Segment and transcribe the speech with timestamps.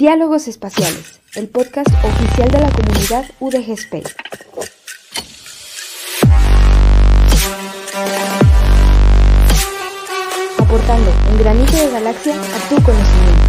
[0.00, 4.14] Diálogos Espaciales, el podcast oficial de la comunidad UDG Space.
[10.56, 13.44] Aportando un granito de galaxia a tu conocimiento.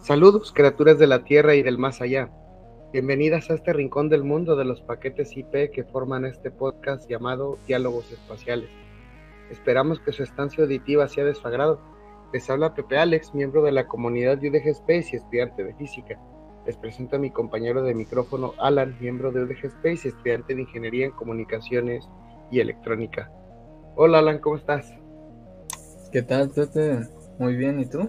[0.00, 2.30] Saludos, criaturas de la Tierra y del más allá.
[2.92, 7.58] Bienvenidas a este rincón del mundo de los paquetes IP que forman este podcast llamado
[7.66, 8.70] Diálogos Espaciales.
[9.50, 11.80] Esperamos que su estancia auditiva sea de su agrado.
[12.32, 16.18] Les habla Pepe Alex, miembro de la comunidad UDG Space y estudiante de física.
[16.64, 20.62] Les presento a mi compañero de micrófono Alan, miembro de UDG Space y estudiante de
[20.62, 22.08] ingeniería en comunicaciones
[22.52, 23.32] y electrónica.
[23.96, 24.94] Hola Alan, ¿cómo estás?
[26.12, 27.00] ¿Qué tal, Pepe?
[27.40, 28.08] Muy bien, ¿y tú?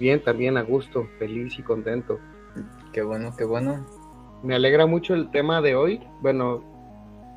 [0.00, 2.18] Bien, también a gusto, feliz y contento.
[2.92, 3.86] Qué bueno, qué bueno.
[4.42, 6.00] Me alegra mucho el tema de hoy.
[6.20, 6.64] Bueno,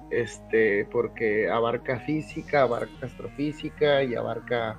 [0.09, 4.78] este, porque abarca física, abarca astrofísica y abarca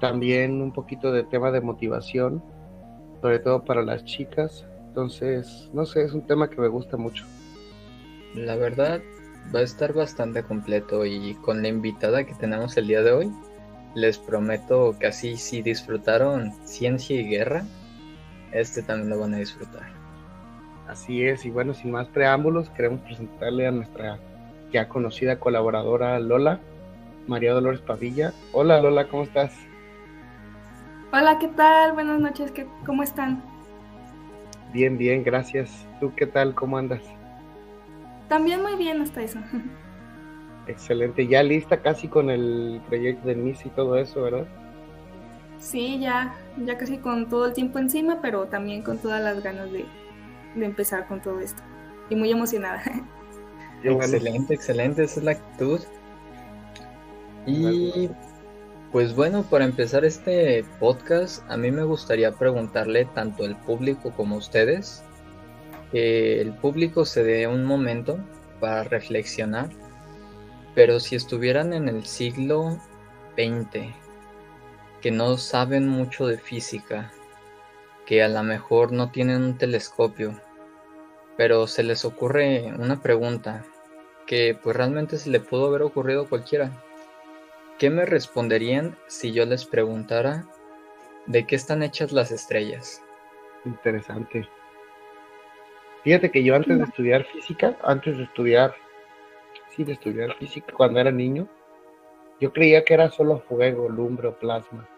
[0.00, 2.42] también un poquito de tema de motivación,
[3.20, 4.66] sobre todo para las chicas.
[4.88, 7.24] Entonces, no sé, es un tema que me gusta mucho.
[8.34, 9.00] La verdad,
[9.54, 13.32] va a estar bastante completo y con la invitada que tenemos el día de hoy,
[13.94, 17.64] les prometo que así si disfrutaron Ciencia y Guerra,
[18.58, 19.84] este también lo van a disfrutar.
[20.88, 24.18] Así es, y bueno, sin más preámbulos, queremos presentarle a nuestra
[24.72, 26.60] ya conocida colaboradora Lola,
[27.26, 28.32] María Dolores Pavilla.
[28.52, 29.52] Hola Lola, ¿cómo estás?
[31.12, 31.92] Hola, ¿qué tal?
[31.92, 32.52] Buenas noches,
[32.84, 33.42] ¿cómo están?
[34.72, 35.86] Bien, bien, gracias.
[36.00, 36.54] ¿Tú qué tal?
[36.54, 37.02] ¿Cómo andas?
[38.28, 39.38] También muy bien hasta eso.
[40.66, 44.46] Excelente, ya lista casi con el proyecto de MIS y todo eso, ¿verdad?
[45.58, 49.70] Sí, ya, ya casi con todo el tiempo encima, pero también con todas las ganas
[49.72, 49.84] de,
[50.56, 51.62] empezar con todo esto.
[52.10, 52.82] Y muy emocionada.
[53.82, 55.80] Excelente, excelente, esa es la actitud.
[57.46, 58.08] Y
[58.90, 64.36] pues bueno, para empezar este podcast, a mí me gustaría preguntarle tanto al público como
[64.36, 65.04] a ustedes,
[65.92, 68.18] que el público se dé un momento
[68.58, 69.68] para reflexionar
[70.76, 72.78] pero si estuvieran en el siglo
[73.34, 73.86] XX,
[75.00, 77.12] que no saben mucho de física,
[78.06, 80.40] que a lo mejor no tienen un telescopio,
[81.36, 83.64] pero se les ocurre una pregunta
[84.26, 86.70] que pues realmente se le pudo haber ocurrido a cualquiera.
[87.78, 90.46] ¿Qué me responderían si yo les preguntara
[91.26, 93.02] de qué están hechas las estrellas?
[93.64, 94.48] Interesante.
[96.04, 98.74] Fíjate que yo antes de estudiar física, antes de estudiar
[99.84, 101.48] de estudiar física cuando era niño,
[102.40, 104.88] yo creía que era solo fuego, lumbre o plasma,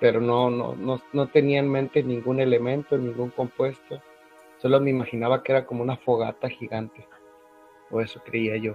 [0.00, 4.00] pero no, no, no, no tenía en mente ningún elemento, ningún compuesto,
[4.58, 7.06] solo me imaginaba que era como una fogata gigante,
[7.90, 8.74] o eso creía yo.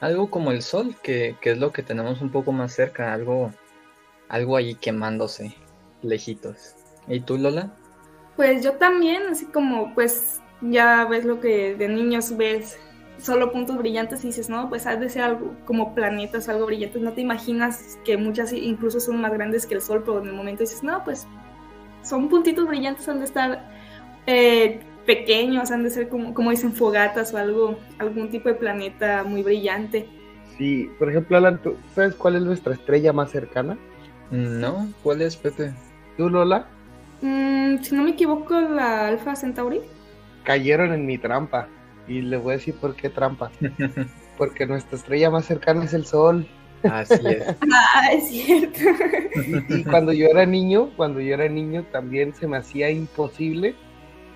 [0.00, 3.50] Algo como el sol, que, que, es lo que tenemos un poco más cerca, algo,
[4.28, 5.54] algo ahí quemándose,
[6.02, 6.74] lejitos.
[7.08, 7.74] ¿Y tú, Lola?
[8.36, 12.78] Pues yo también, así como pues ya ves lo que de niños ves
[13.18, 16.98] solo puntos brillantes y dices, no, pues ha de ser algo como planetas, algo brillante.
[17.00, 20.34] No te imaginas que muchas incluso son más grandes que el Sol, pero en el
[20.34, 21.26] momento dices, no, pues
[22.02, 23.70] son puntitos brillantes, han de estar
[24.26, 29.24] eh, pequeños, han de ser como, como dicen, fogatas o algo, algún tipo de planeta
[29.24, 30.08] muy brillante.
[30.56, 33.78] Sí, por ejemplo, Alan, ¿tú sabes cuál es nuestra estrella más cercana?
[34.30, 35.72] No, ¿cuál es, Pepe?
[36.16, 36.66] ¿Tú, Lola?
[37.22, 39.80] Mm, si no me equivoco, la Alfa Centauri.
[40.44, 41.68] Cayeron en mi trampa.
[42.08, 43.50] Y le voy a decir por qué trampa.
[44.38, 46.48] Porque nuestra estrella más cercana es el Sol.
[46.82, 47.56] Así es.
[47.72, 48.78] ah, es cierto.
[49.68, 53.74] Y, cuando yo era niño, cuando yo era niño también se me hacía imposible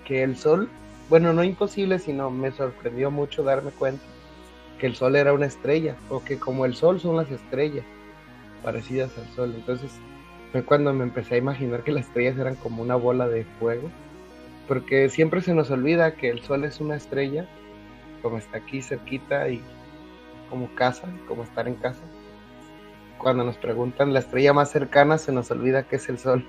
[0.04, 0.68] que el Sol,
[1.08, 4.02] bueno, no imposible, sino me sorprendió mucho darme cuenta
[4.78, 7.84] que el Sol era una estrella, o que como el Sol son las estrellas
[8.64, 9.54] parecidas al Sol.
[9.54, 9.92] Entonces
[10.50, 13.90] fue cuando me empecé a imaginar que las estrellas eran como una bola de fuego,
[14.72, 17.46] porque siempre se nos olvida que el Sol es una estrella
[18.22, 19.60] como está aquí cerquita y
[20.48, 22.00] como casa, como estar en casa.
[23.18, 26.46] Cuando nos preguntan la estrella más cercana, se nos olvida que es el Sol.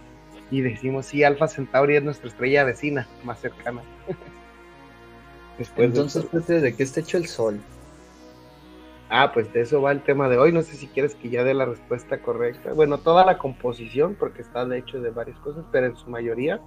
[0.50, 3.82] y decimos, sí, Alfa Centauri es nuestra estrella vecina más cercana.
[5.76, 7.60] Entonces, de, ¿de qué está hecho el Sol?
[9.10, 10.50] Ah, pues de eso va el tema de hoy.
[10.50, 12.72] No sé si quieres que ya dé la respuesta correcta.
[12.72, 16.60] Bueno, toda la composición, porque está de hecho de varias cosas, pero en su mayoría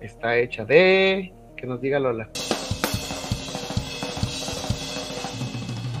[0.00, 1.32] está hecha de...
[1.56, 2.28] Que nos diga Lola.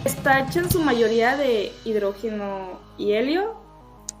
[0.04, 3.54] Está hecha en su mayoría de hidrógeno y helio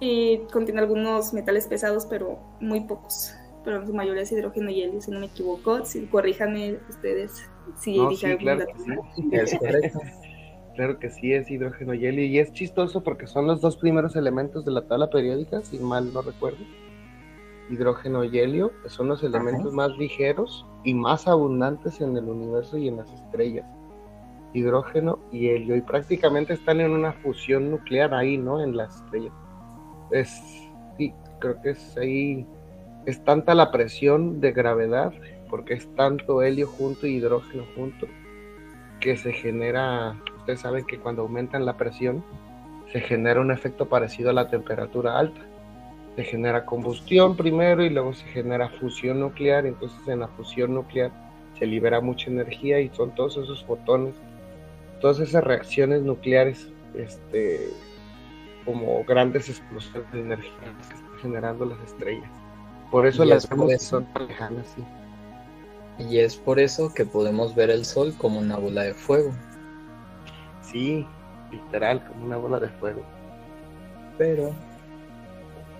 [0.00, 3.34] y contiene algunos metales pesados, pero muy pocos.
[3.64, 5.84] pero en su mayoría es hidrógeno y helio, si no me equivoco.
[5.84, 7.44] Si, corríjanme ustedes
[7.78, 9.28] si No, dije sí, claro dato que sí.
[9.32, 10.00] Es correcto.
[10.76, 12.24] Claro que sí, es hidrógeno y helio.
[12.24, 16.12] Y es chistoso porque son los dos primeros elementos de la tabla periódica, si mal
[16.12, 16.58] no recuerdo.
[17.70, 22.78] Hidrógeno y helio que son los elementos más ligeros y más abundantes en el universo
[22.78, 23.66] y en las estrellas.
[24.52, 25.76] Hidrógeno y helio.
[25.76, 28.62] Y prácticamente están en una fusión nuclear ahí, ¿no?
[28.62, 29.32] En las estrellas.
[30.10, 30.30] Es,
[30.96, 32.46] sí, creo que es ahí.
[33.04, 35.12] Es tanta la presión de gravedad,
[35.48, 38.06] porque es tanto helio junto y hidrógeno junto,
[39.00, 42.24] que se genera, ustedes saben que cuando aumentan la presión,
[42.92, 45.40] se genera un efecto parecido a la temperatura alta.
[46.16, 51.12] Se genera combustión primero y luego se genera fusión nuclear, entonces en la fusión nuclear
[51.58, 54.14] se libera mucha energía y son todos esos fotones,
[55.00, 57.68] todas esas reacciones nucleares, este,
[58.64, 62.30] como grandes explosiones de energía que están generando las estrellas.
[62.90, 63.86] Por eso Y las es por vemos que eso.
[63.86, 64.84] son tan lejanas, sí.
[65.98, 69.32] Y es por eso que podemos ver el Sol como una bola de fuego.
[70.60, 71.06] Sí,
[71.50, 73.02] literal, como una bola de fuego.
[74.18, 74.54] Pero,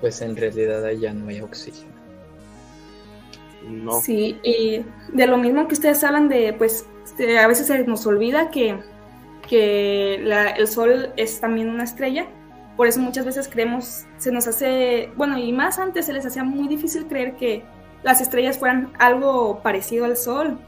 [0.01, 1.95] pues en realidad allá no hay oxígeno.
[3.69, 6.87] No, Sí, y de lo mismo que ustedes hablan de, pues
[7.41, 8.79] a veces se nos olvida que,
[9.49, 12.27] que la- el Sol es también una estrella.
[12.77, 16.45] Por eso muchas veces creemos, se nos hace, bueno, y más antes se les hacía
[16.45, 17.65] muy difícil creer que
[18.03, 20.59] las estrellas fueran algo parecido al Sol.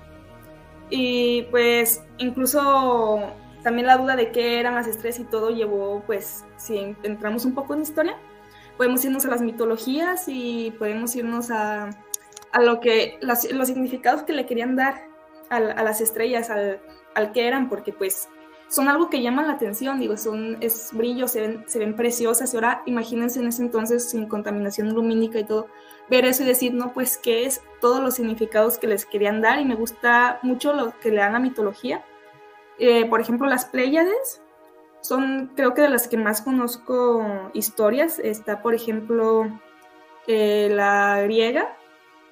[0.90, 3.20] Y pues incluso
[3.62, 7.54] también la duda de qué eran las estrellas y todo llevó, pues, si entramos un
[7.54, 8.16] poco en historia,
[8.78, 11.90] podemos irnos a las mitologías y podemos irnos a,
[12.52, 15.06] a lo que las- los significados que le querían dar
[15.50, 16.80] al- a, las estrellas, al,
[17.14, 18.28] al que eran, porque pues
[18.70, 22.52] son algo que llaman la atención, digo, son, es brillo, se ven, se ven preciosas,
[22.52, 25.68] y ahora imagínense en ese entonces sin contaminación lumínica y todo,
[26.10, 27.62] ver eso y decir, no, pues, ¿qué es?
[27.80, 31.34] Todos los significados que les querían dar, y me gusta mucho lo que le dan
[31.34, 32.04] a mitología.
[32.78, 34.42] Eh, por ejemplo, las Pléyades
[35.00, 39.46] son, creo que de las que más conozco historias, está, por ejemplo,
[40.26, 41.76] eh, la griega,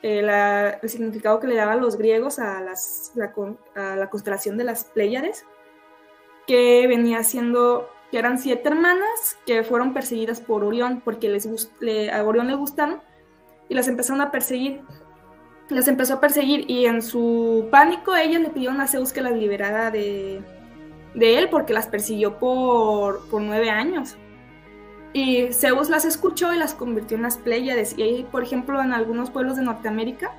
[0.03, 3.33] eh, el significado que le daban los griegos a, las, la,
[3.75, 5.45] a la constelación de las Pléyades,
[6.47, 11.49] que venía siendo que eran siete hermanas que fueron perseguidas por Orión porque les
[11.81, 13.03] le- a Orión le gustaron
[13.69, 14.81] y las empezaron a perseguir.
[15.71, 19.33] Las empezó a perseguir y en su pánico ellas le pidieron a Zeus que las
[19.33, 20.41] liberara de,
[21.17, 24.17] de él porque las persiguió por, por nueve años.
[25.13, 27.97] Y Zeus las escuchó y las convirtió en las Pléyades.
[27.99, 30.31] Y ahí, por ejemplo, en algunos pueblos de Norteamérica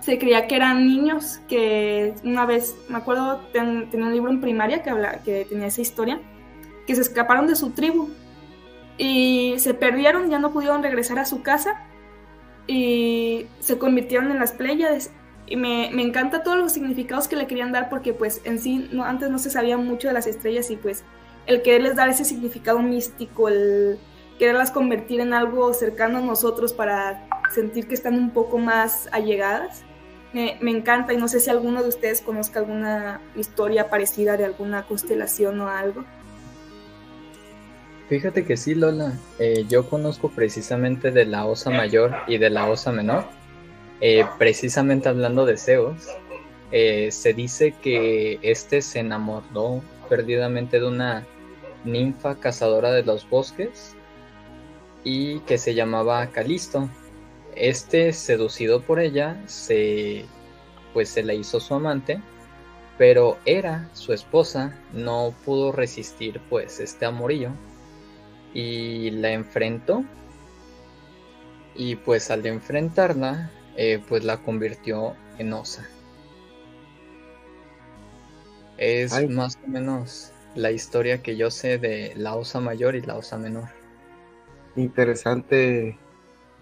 [0.00, 4.40] se creía que eran niños que una vez, me acuerdo, ten- tenía un libro en
[4.40, 6.20] primaria que, habla, que tenía esa historia,
[6.86, 8.08] que se escaparon de su tribu
[8.98, 11.82] y se perdieron, ya no pudieron regresar a su casa
[12.66, 15.12] y se convirtieron en las Pléyades.
[15.46, 18.90] Y me, me encanta todos los significados que le querían dar porque pues en sí
[19.04, 21.04] antes no se sabía mucho de las estrellas y pues
[21.46, 23.98] el quererles dar ese significado místico, el
[24.38, 29.82] quererlas convertir en algo cercano a nosotros para sentir que están un poco más allegadas.
[30.32, 34.44] Me, me encanta y no sé si alguno de ustedes conozca alguna historia parecida de
[34.44, 36.04] alguna constelación o algo.
[38.08, 39.14] Fíjate que sí, Lola.
[39.38, 43.24] Eh, yo conozco precisamente de la Osa Mayor y de la Osa Menor.
[44.00, 46.08] Eh, precisamente hablando de Zeus,
[46.72, 51.26] eh, se dice que este se enamoró perdidamente de una
[51.84, 53.94] ninfa cazadora de los bosques
[55.04, 56.88] y que se llamaba Calisto.
[57.54, 60.26] Este, seducido por ella, se
[60.92, 62.20] pues se la hizo su amante,
[62.98, 67.50] pero era su esposa, no pudo resistir pues este amorillo
[68.54, 70.04] y la enfrentó
[71.74, 75.86] y pues al enfrentarla eh, pues la convirtió en osa.
[78.78, 79.28] Es Ay.
[79.28, 83.38] más o menos la historia que yo sé de la osa mayor y la osa
[83.38, 83.68] menor.
[84.76, 85.98] Interesante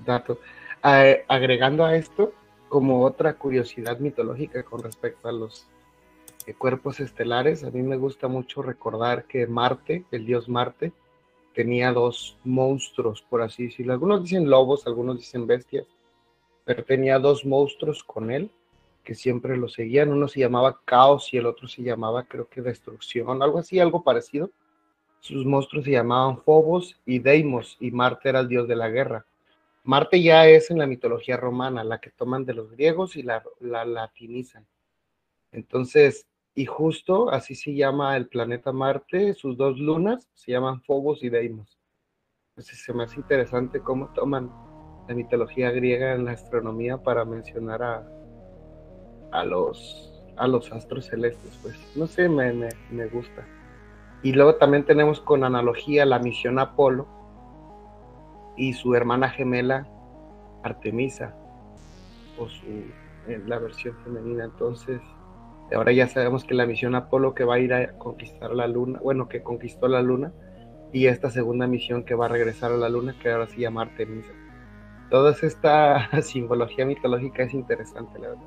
[0.04, 0.38] dato.
[0.82, 2.32] A- agregando a esto,
[2.68, 5.66] como otra curiosidad mitológica con respecto a los
[6.46, 10.92] eh, cuerpos estelares, a mí me gusta mucho recordar que Marte, el dios Marte,
[11.54, 13.92] tenía dos monstruos, por así decirlo.
[13.92, 15.86] Algunos dicen lobos, algunos dicen bestias,
[16.64, 18.50] pero tenía dos monstruos con él
[19.04, 20.10] que siempre lo seguían.
[20.10, 24.02] Uno se llamaba Caos y el otro se llamaba, creo que Destrucción, algo así, algo
[24.02, 24.50] parecido.
[25.20, 29.26] Sus monstruos se llamaban Phobos y Deimos, y Marte era el dios de la guerra.
[29.84, 33.42] Marte ya es en la mitología romana, la que toman de los griegos y la,
[33.60, 34.66] la latinizan.
[35.52, 41.22] Entonces, y justo así se llama el planeta Marte, sus dos lunas se llaman Phobos
[41.22, 41.78] y Deimos.
[42.50, 44.73] Entonces se me hace interesante cómo toman
[45.08, 48.06] la mitología griega en la astronomía para mencionar a,
[49.32, 52.52] a los a los astros celestes, pues no sé, me,
[52.90, 53.46] me, gusta.
[54.24, 57.06] Y luego también tenemos con analogía la misión Apolo
[58.56, 59.86] y su hermana gemela
[60.64, 61.36] Artemisa,
[62.36, 62.66] o su,
[63.28, 64.44] en la versión femenina.
[64.44, 65.00] Entonces,
[65.72, 68.98] ahora ya sabemos que la misión Apolo que va a ir a conquistar la luna,
[69.04, 70.32] bueno, que conquistó la luna,
[70.92, 73.82] y esta segunda misión que va a regresar a la luna, que ahora se llama
[73.82, 74.30] Artemisa
[75.10, 78.44] toda esta simbología mitológica es interesante, la verdad.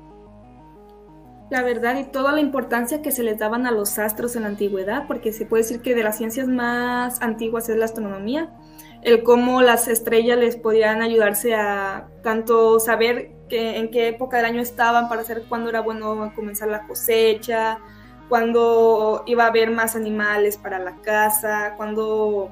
[1.50, 4.48] La verdad y toda la importancia que se les daban a los astros en la
[4.48, 8.50] antigüedad, porque se puede decir que de las ciencias más antiguas es la astronomía,
[9.02, 14.46] el cómo las estrellas les podían ayudarse a tanto saber que, en qué época del
[14.46, 17.78] año estaban para saber cuándo era bueno comenzar la cosecha,
[18.28, 22.50] cuándo iba a haber más animales para la casa, cuándo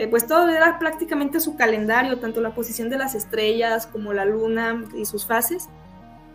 [0.00, 4.24] eh, pues todo era prácticamente su calendario, tanto la posición de las estrellas como la
[4.24, 5.68] luna y sus fases.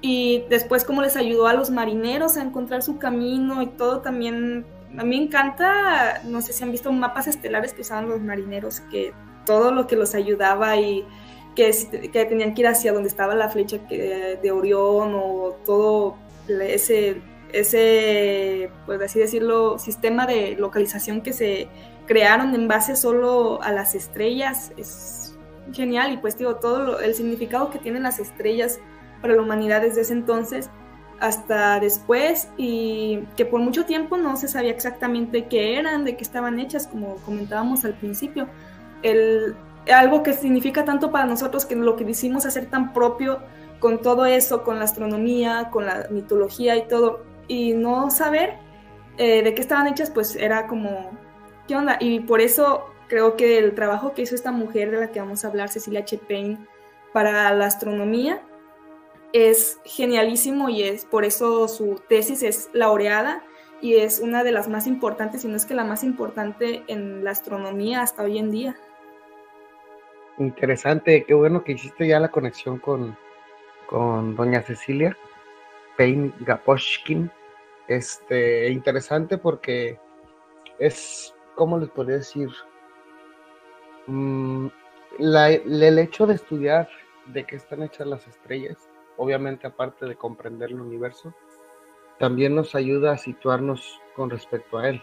[0.02, 4.68] Y después cómo les ayudó a los marineros a encontrar su camino y todo también.
[4.96, 8.82] A mí me encanta, no sé si han visto mapas estelares que usaban los marineros,
[8.82, 9.14] que
[9.48, 11.04] todo lo que los ayudaba y
[11.56, 11.72] que,
[12.14, 16.18] que tenían que ir hacia donde estaba la flecha de Orión o todo
[16.48, 17.20] ese,
[17.52, 21.68] ese, pues así decirlo, sistema de localización que se
[22.06, 24.72] crearon en base solo a las estrellas.
[24.78, 25.36] Es
[25.74, 28.80] genial y pues digo, todo el significado que tienen las estrellas
[29.22, 30.70] para la humanidad desde ese entonces
[31.20, 36.24] hasta después y que por mucho tiempo no se sabía exactamente qué eran, de qué
[36.24, 38.48] estaban hechas, como comentábamos al principio.
[39.02, 39.56] El,
[39.94, 43.40] algo que significa tanto para nosotros que lo que decimos hacer tan propio
[43.80, 48.58] con todo eso, con la astronomía, con la mitología y todo, y no saber
[49.18, 51.12] eh, de qué estaban hechas, pues era como
[51.68, 51.98] ¿qué onda?
[52.00, 55.44] Y por eso creo que el trabajo que hizo esta mujer de la que vamos
[55.44, 56.20] a hablar, Cecilia H.
[57.14, 58.42] para la astronomía,
[59.34, 63.44] es genialísimo y es por eso su tesis es laureada
[63.82, 67.24] y es una de las más importantes, si no es que la más importante en
[67.24, 68.76] la astronomía hasta hoy en día.
[70.38, 73.18] Interesante, qué bueno que hiciste ya la conexión con,
[73.88, 75.18] con doña Cecilia
[75.98, 77.32] Payne Gaposhkin.
[77.88, 80.00] Este, interesante porque
[80.80, 82.50] es ¿cómo les podría decir?
[84.08, 84.68] Mm,
[85.20, 86.88] el hecho de estudiar
[87.28, 88.78] de qué están hechas las estrellas,
[89.18, 91.34] obviamente aparte de comprender el universo,
[92.20, 95.02] también nos ayuda a situarnos con respecto a él,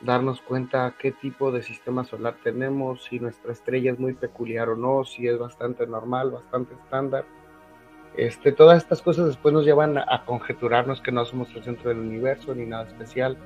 [0.00, 4.76] darnos cuenta qué tipo de sistema solar tenemos, si nuestra estrella es muy peculiar o
[4.76, 7.24] no, si es bastante normal, bastante estándar.
[8.16, 11.90] Este, todas estas cosas después nos llevan a, a conjeturarnos que no somos el centro
[11.90, 13.36] del universo ni nada especial,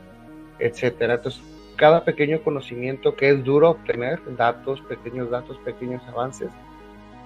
[0.58, 1.14] etcétera.
[1.14, 1.42] Entonces,
[1.76, 6.50] cada pequeño conocimiento que es duro obtener, datos, pequeños datos, pequeños avances,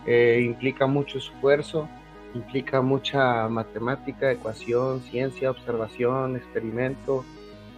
[0.06, 1.88] eh, implica mucho esfuerzo,
[2.34, 7.24] implica mucha matemática, ecuación, ciencia, observación, experimento,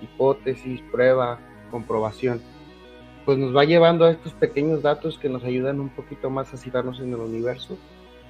[0.03, 1.39] hipótesis, prueba,
[1.71, 2.41] comprobación.
[3.25, 6.57] Pues nos va llevando a estos pequeños datos que nos ayudan un poquito más a
[6.57, 7.77] situarnos en el universo,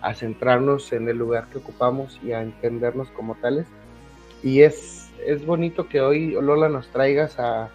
[0.01, 3.67] a centrarnos en el lugar que ocupamos y a entendernos como tales.
[4.43, 7.71] Y es, es bonito que hoy, Lola, nos traigas a,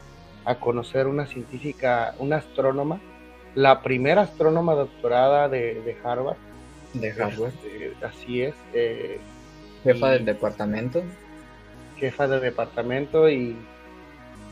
[0.46, 3.00] a conocer una científica, una astrónoma,
[3.56, 6.38] la primera astrónoma doctorada de, Harvard.
[6.94, 7.54] De Harvard.
[7.64, 8.56] Este, así es.
[8.74, 9.20] Eh,
[9.84, 11.02] jefa del departamento.
[11.98, 13.56] Jefa del departamento y,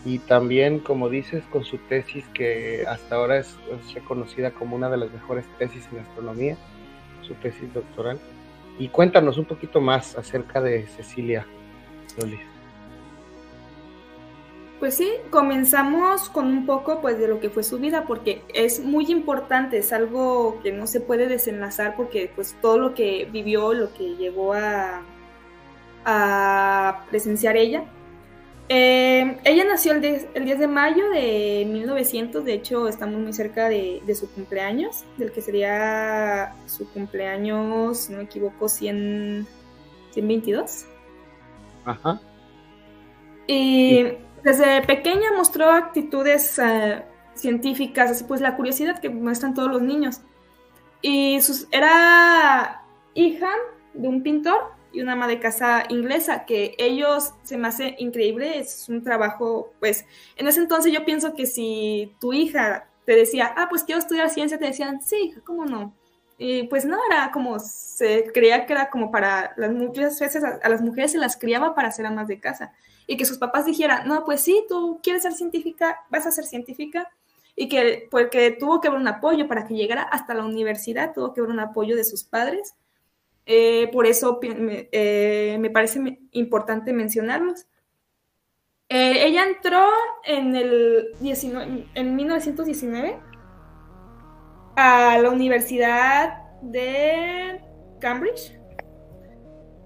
[0.06, 3.58] y también, como dices, con su tesis que hasta ahora es,
[3.94, 6.58] reconocida como una de las mejores tesis en astronomía,
[7.22, 8.20] su tesis doctoral.
[8.80, 11.46] Y cuéntanos un poquito más acerca de Cecilia
[12.18, 12.53] Lolis.
[14.84, 18.84] Pues sí, comenzamos con un poco pues de lo que fue su vida porque es
[18.84, 23.74] muy importante, es algo que no se puede desenlazar porque pues todo lo que vivió,
[23.74, 25.02] lo que llegó a,
[26.04, 27.86] a presenciar ella.
[28.68, 33.32] Eh, ella nació el 10, el 10, de mayo de 1900, de hecho estamos muy
[33.32, 39.48] cerca de, de, su cumpleaños, del que sería su cumpleaños, si no me equivoco, 100,
[40.12, 40.88] 122.
[41.86, 42.20] Ajá.
[43.48, 49.82] Y desde pequeña mostró actitudes eh, científicas, así pues la curiosidad que muestran todos los
[49.82, 50.22] niños.
[51.02, 52.84] Y sus, era
[53.14, 53.50] hija
[53.94, 58.60] de un pintor y una ama de casa inglesa, que ellos se me hace increíble,
[58.60, 63.54] es un trabajo, pues, en ese entonces yo pienso que si tu hija te decía,
[63.58, 65.96] ah, pues quiero estudiar ciencia, te decían, sí, ¿cómo no?
[66.38, 70.60] Y pues no, era como, se creía que era como para, las muchas veces a,
[70.62, 72.74] a las mujeres se las criaba para ser amas de casa
[73.08, 76.46] y que sus papás dijeran, no, pues sí, tú quieres ser científica, vas a ser
[76.46, 77.10] científica.
[77.56, 81.34] y que porque tuvo que haber un apoyo para que llegara hasta la universidad, tuvo
[81.34, 82.76] que haber un apoyo de sus padres.
[83.46, 87.68] Eh, por eso eh, me parece importante mencionarlos.
[88.90, 89.88] Eh, ella entró
[90.24, 93.20] en, el 19, en 1919
[94.76, 97.62] a la Universidad de
[98.00, 98.63] Cambridge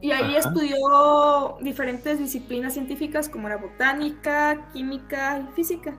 [0.01, 5.97] y ahí estudió diferentes disciplinas científicas como la botánica, química y física.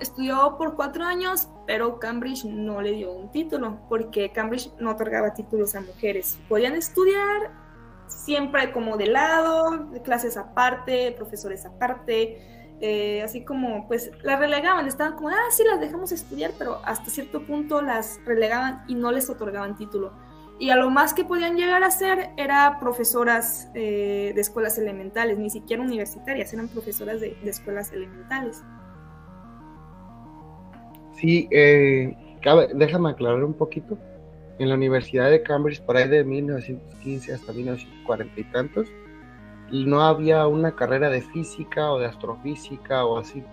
[0.00, 5.32] Estudió por cuatro años, pero Cambridge no le dio un título, porque Cambridge no otorgaba
[5.32, 6.38] títulos a mujeres.
[6.48, 7.52] Podían estudiar
[8.08, 15.14] siempre como de lado, clases aparte, profesores aparte, eh, así como pues las relegaban, estaban
[15.14, 19.30] como, ah, sí, las dejamos estudiar, pero hasta cierto punto las relegaban y no les
[19.30, 20.12] otorgaban título.
[20.58, 25.38] Y a lo más que podían llegar a ser era profesoras eh, de escuelas elementales,
[25.38, 28.62] ni siquiera universitarias, eran profesoras de, escuelas elementales.
[31.12, 32.16] Sí, eh,
[32.74, 33.98] déjame aclarar un poquito.
[34.58, 38.88] En la Universidad de Cambridge, por ahí de 1915 hasta 1940 y tantos,
[39.70, 43.44] no había una carrera de física o de astrofísica o así.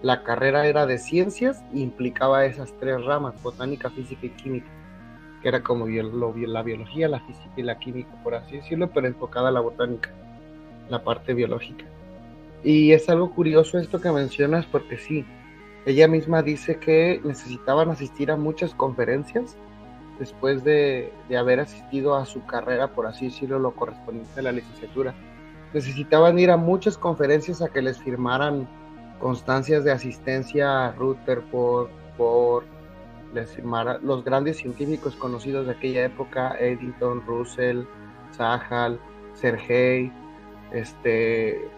[0.00, 4.75] La carrera era de ciencias e implicaba esas tres ramas, botánica, física y química
[5.46, 9.50] que era como la biología, la física y la química, por así decirlo, pero enfocada
[9.50, 10.10] a la botánica,
[10.88, 11.84] la parte biológica.
[12.64, 15.24] Y es algo curioso esto que mencionas porque sí,
[15.84, 19.56] ella misma dice que necesitaban asistir a muchas conferencias
[20.18, 24.50] después de, de, haber asistido a su carrera, por así decirlo, lo correspondiente a la
[24.50, 25.14] licenciatura.
[25.72, 28.66] Necesitaban ir a muchas conferencias a que les firmaran
[29.20, 32.64] constancias de asistencia a Rutherford, por
[34.02, 37.84] los grandes científicos conocidos de aquella época, Eddington, Russell,
[38.32, 38.98] Sahal,
[39.34, 40.12] Sergei,
[40.72, 41.68] este,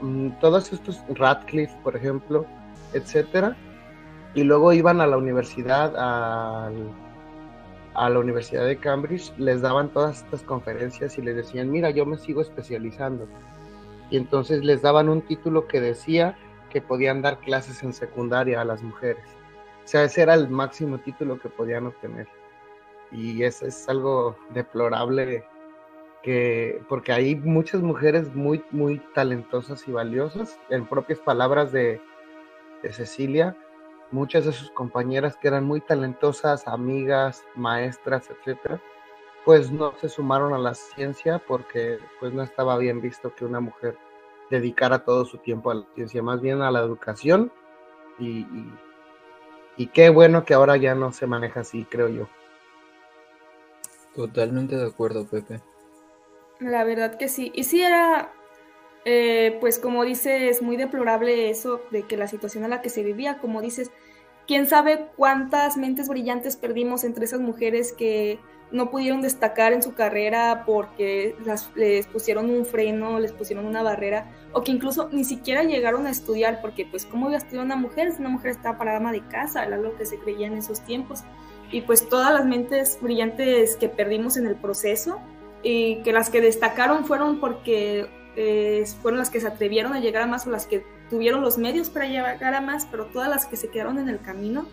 [0.00, 2.46] mm, todos estos, Radcliffe, por ejemplo,
[2.92, 3.56] etcétera,
[4.34, 6.70] y luego iban a la universidad, a,
[7.94, 12.06] a la Universidad de Cambridge, les daban todas estas conferencias y les decían, mira, yo
[12.06, 13.26] me sigo especializando.
[14.10, 16.36] Y entonces les daban un título que decía
[16.70, 19.24] que podían dar clases en secundaria a las mujeres.
[19.90, 22.28] Sea, ese era el máximo título que podían obtener.
[23.10, 25.44] Y eso es algo deplorable
[26.22, 32.00] que porque hay muchas mujeres muy muy talentosas y valiosas en propias palabras de,
[32.84, 33.56] de, Cecilia
[34.12, 38.80] muchas de sus compañeras que eran muy talentosas amigas maestras etcétera
[39.44, 43.60] pues no se sumaron a la ciencia porque pues no estaba bien visto que una
[43.60, 43.96] mujer
[44.50, 47.50] dedicara todo su tiempo a la ciencia más bien a la educación
[48.18, 48.46] y
[49.92, 52.28] qué bueno que ahora ya no se maneja así, creo yo.
[54.14, 55.60] Totalmente de acuerdo, Pepe.
[56.58, 57.52] La verdad que sí.
[57.54, 58.32] Y sí era,
[59.04, 63.02] eh, pues como dices, muy deplorable eso de que la situación en la que se
[63.02, 63.90] vivía, como dices,
[64.46, 68.38] quién sabe cuántas mentes brillantes perdimos entre esas mujeres que
[68.72, 71.36] no pudieron destacar en su carrera porque
[71.74, 76.10] les pusieron un freno, les pusieron una barrera, o que incluso ni siquiera llegaron a
[76.10, 79.12] estudiar, porque pues cómo iba a estudiar una mujer si una mujer estaba para ama
[79.12, 81.24] de casa, era lo que se creía en esos tiempos.
[81.72, 85.20] Y pues todas las mentes brillantes que perdimos en el proceso,
[85.62, 90.22] y que las que destacaron fueron porque eh, fueron las que se atrevieron a llegar
[90.22, 93.46] a más o las que tuvieron los medios para llegar a más, pero todas las
[93.46, 94.66] que se quedaron en el camino,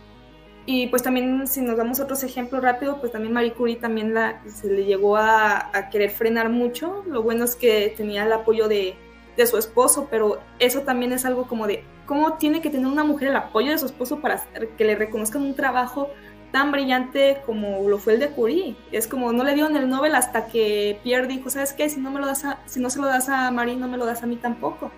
[0.69, 4.13] y pues también, si nos damos otros ejemplos rápido, pues también Marie Curie también
[4.47, 7.06] se le llegó a, querer frenar mucho.
[7.08, 8.97] Lo bueno es que tenía el apoyo de,
[9.38, 13.06] de, su esposo, pero eso también es algo como de cómo tiene que tener una
[13.06, 14.43] mujer el apoyo de su esposo para
[14.77, 16.10] que le reconozcan un trabajo
[16.51, 18.75] tan brillante como lo fue el de Curie.
[18.91, 21.89] Es como no le dieron el Nobel hasta que Pierre dijo, ¿sabes qué?
[21.89, 24.06] Si no, me lo das si no se lo das a Marie, no me lo
[24.06, 24.91] das a mí tampoco.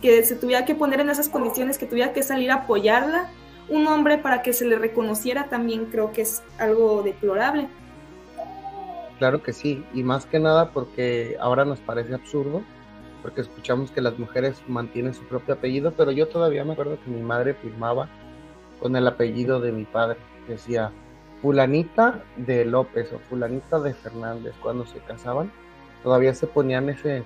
[0.00, 3.30] Que se tuviera que poner en esas condiciones, que tuviera que salir a apoyarla
[3.72, 7.68] un hombre para que se le reconociera también creo que es algo deplorable.
[9.18, 12.62] Claro que sí, y más que nada porque ahora nos parece absurdo,
[13.22, 17.10] porque escuchamos que las mujeres mantienen su propio apellido, pero yo todavía me acuerdo que
[17.10, 18.08] mi madre firmaba
[18.78, 20.92] con el apellido de mi padre, decía
[21.40, 25.50] fulanita de López o fulanita de Fernández cuando se casaban,
[26.02, 27.24] todavía se ponían ese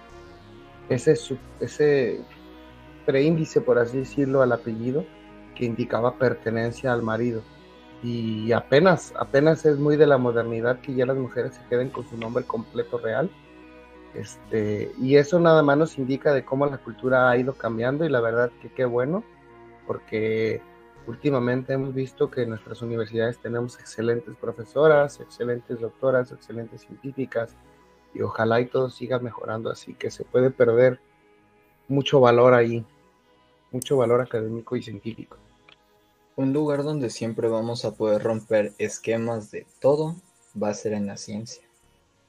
[0.88, 1.18] ese
[1.60, 2.20] ese
[3.04, 5.04] preíndice por así decirlo al apellido
[5.56, 7.42] que indicaba pertenencia al marido.
[8.02, 12.08] Y apenas, apenas es muy de la modernidad que ya las mujeres se queden con
[12.08, 13.30] su nombre completo real.
[14.14, 18.08] Este, y eso nada más nos indica de cómo la cultura ha ido cambiando y
[18.08, 19.24] la verdad que qué bueno,
[19.86, 20.62] porque
[21.06, 27.54] últimamente hemos visto que en nuestras universidades tenemos excelentes profesoras, excelentes doctoras, excelentes científicas
[28.14, 30.98] y ojalá y todo siga mejorando así que se puede perder
[31.88, 32.84] mucho valor ahí,
[33.70, 35.36] mucho valor académico y científico.
[36.36, 40.16] Un lugar donde siempre vamos a poder romper esquemas de todo
[40.60, 41.62] va a ser en la ciencia.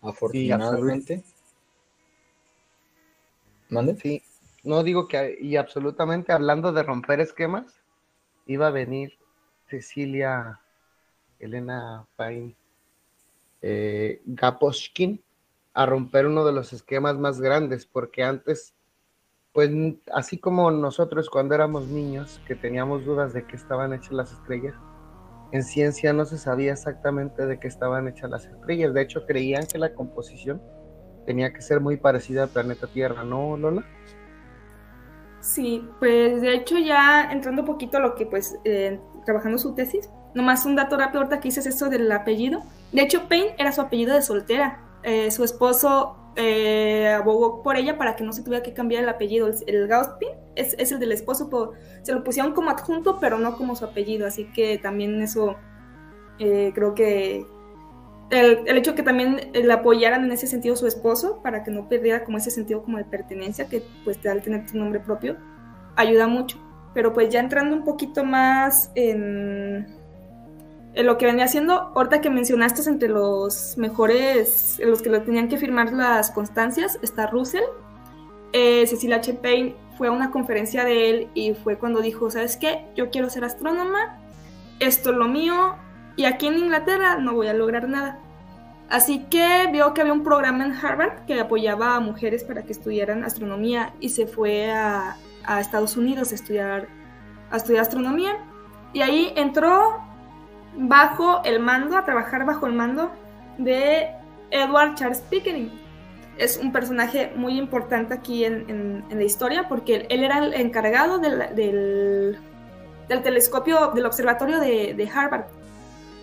[0.01, 1.23] Afortunadamente.
[3.69, 3.95] ¿Mande?
[3.95, 4.23] Sí,
[4.63, 7.81] no digo que, y absolutamente hablando de romper esquemas,
[8.45, 9.17] iba a venir
[9.69, 10.61] Cecilia
[11.39, 12.55] Elena Pain
[13.61, 15.21] eh, Gaposhkin
[15.73, 18.73] a romper uno de los esquemas más grandes, porque antes,
[19.57, 19.71] pues
[20.13, 24.75] así como nosotros cuando éramos niños, que teníamos dudas de qué estaban hechas las estrellas,
[25.51, 29.65] en ciencia no se sabía exactamente de qué estaban hechas las estrellas, de hecho creían
[29.65, 30.61] que la composición
[31.25, 33.83] tenía que ser muy parecida al planeta Tierra, ¿no, Lola?
[35.39, 39.73] Sí, pues de hecho ya entrando un poquito a lo que pues eh, trabajando su
[39.73, 42.61] tesis, nomás un dato rápido ahorita que dices eso del apellido.
[42.91, 44.83] De hecho, Payne era su apellido de soltera.
[45.01, 49.09] Eh, su esposo eh, abogó por ella para que no se tuviera que cambiar el
[49.09, 49.47] apellido.
[49.47, 49.89] El, el
[50.55, 51.73] es, es, el del esposo,
[52.03, 54.27] se lo pusieron como adjunto, pero no como su apellido.
[54.27, 55.57] Así que también eso
[56.37, 57.45] creo que
[58.29, 61.89] el, el, hecho que también le apoyaran en ese sentido su esposo para que no
[61.89, 64.99] perdiera como ese sentido como de pertenencia que pues te da al tener tu nombre
[64.99, 65.37] propio
[65.95, 66.59] ayuda mucho
[66.93, 69.87] pero pues ya entrando un poquito más en
[71.03, 75.57] lo que venía haciendo ahorita que mencionaste entre los mejores los que lo tenían que
[75.57, 77.63] firmar las constancias está Russell
[78.53, 79.33] eh, Cecilia H.
[79.35, 83.29] Payne fue a una conferencia de él y fue cuando dijo sabes qué yo quiero
[83.29, 84.19] ser astrónoma
[84.79, 85.75] esto es lo mío
[86.17, 88.19] y aquí en Inglaterra no voy a lograr nada.
[88.89, 92.71] Así que vio que había un programa en Harvard que apoyaba a mujeres para que
[92.71, 95.17] estudiaran astronomía y se fue a,
[95.59, 96.87] Estados Unidos a estudiar,
[97.51, 98.37] a estudiar astronomía.
[98.93, 100.01] Y ahí entró
[100.75, 103.11] bajo el mando, a trabajar bajo el mando
[103.57, 104.09] de
[104.51, 105.71] Edward Charles Pickering.
[106.37, 111.55] Es un personaje muy importante aquí en, la historia porque él era el encargado del,
[111.55, 112.39] del,
[113.23, 115.45] telescopio del observatorio de, de Harvard.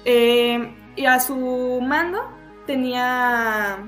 [0.05, 2.21] Eh, y a su mando
[2.67, 3.79] tenía,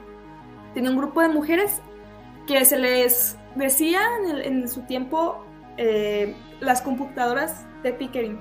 [0.74, 1.80] tenía un grupo de mujeres
[2.46, 4.00] que se les decía
[4.42, 5.44] en, su tiempo
[5.76, 8.38] eh, las computadoras de Pickering.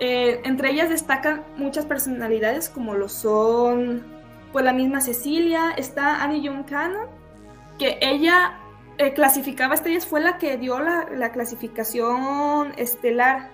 [0.00, 4.02] Eh, entre ellas destacan muchas personalidades como lo son
[4.52, 7.06] pues la misma Cecilia, está Annie Young Cannon,
[7.78, 8.58] que ella
[9.14, 13.50] clasificaba estrellas, fue la que dio la, la clasificación estelar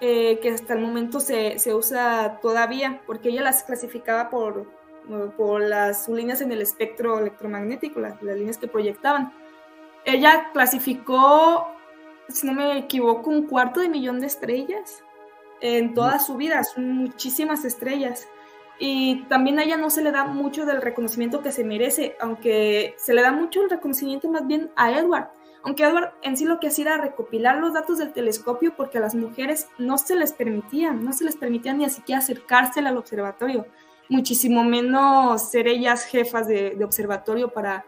[0.00, 4.66] eh, que hasta el momento se, se, usa todavía, porque ella las clasificaba por,
[5.38, 9.32] por las líneas en el espectro electromagnético, las, las líneas que proyectaban.
[10.04, 11.66] Ella clasificó,
[12.28, 15.02] si no me equivoco, un cuarto de millón de estrellas
[15.60, 18.28] en toda su vida, son muchísimas estrellas.
[18.78, 22.94] Y también a ella no se le da mucho del reconocimiento que se merece, aunque
[22.98, 25.30] se le da mucho el reconocimiento más bien a Edward,
[25.66, 29.00] aunque Edward en sí lo que hacía era recopilar los datos del telescopio porque a
[29.00, 33.66] las mujeres no se les permitía, no se les permitía ni siquiera acercarse al observatorio,
[34.08, 37.84] muchísimo menos ser ellas jefas de, observatorio para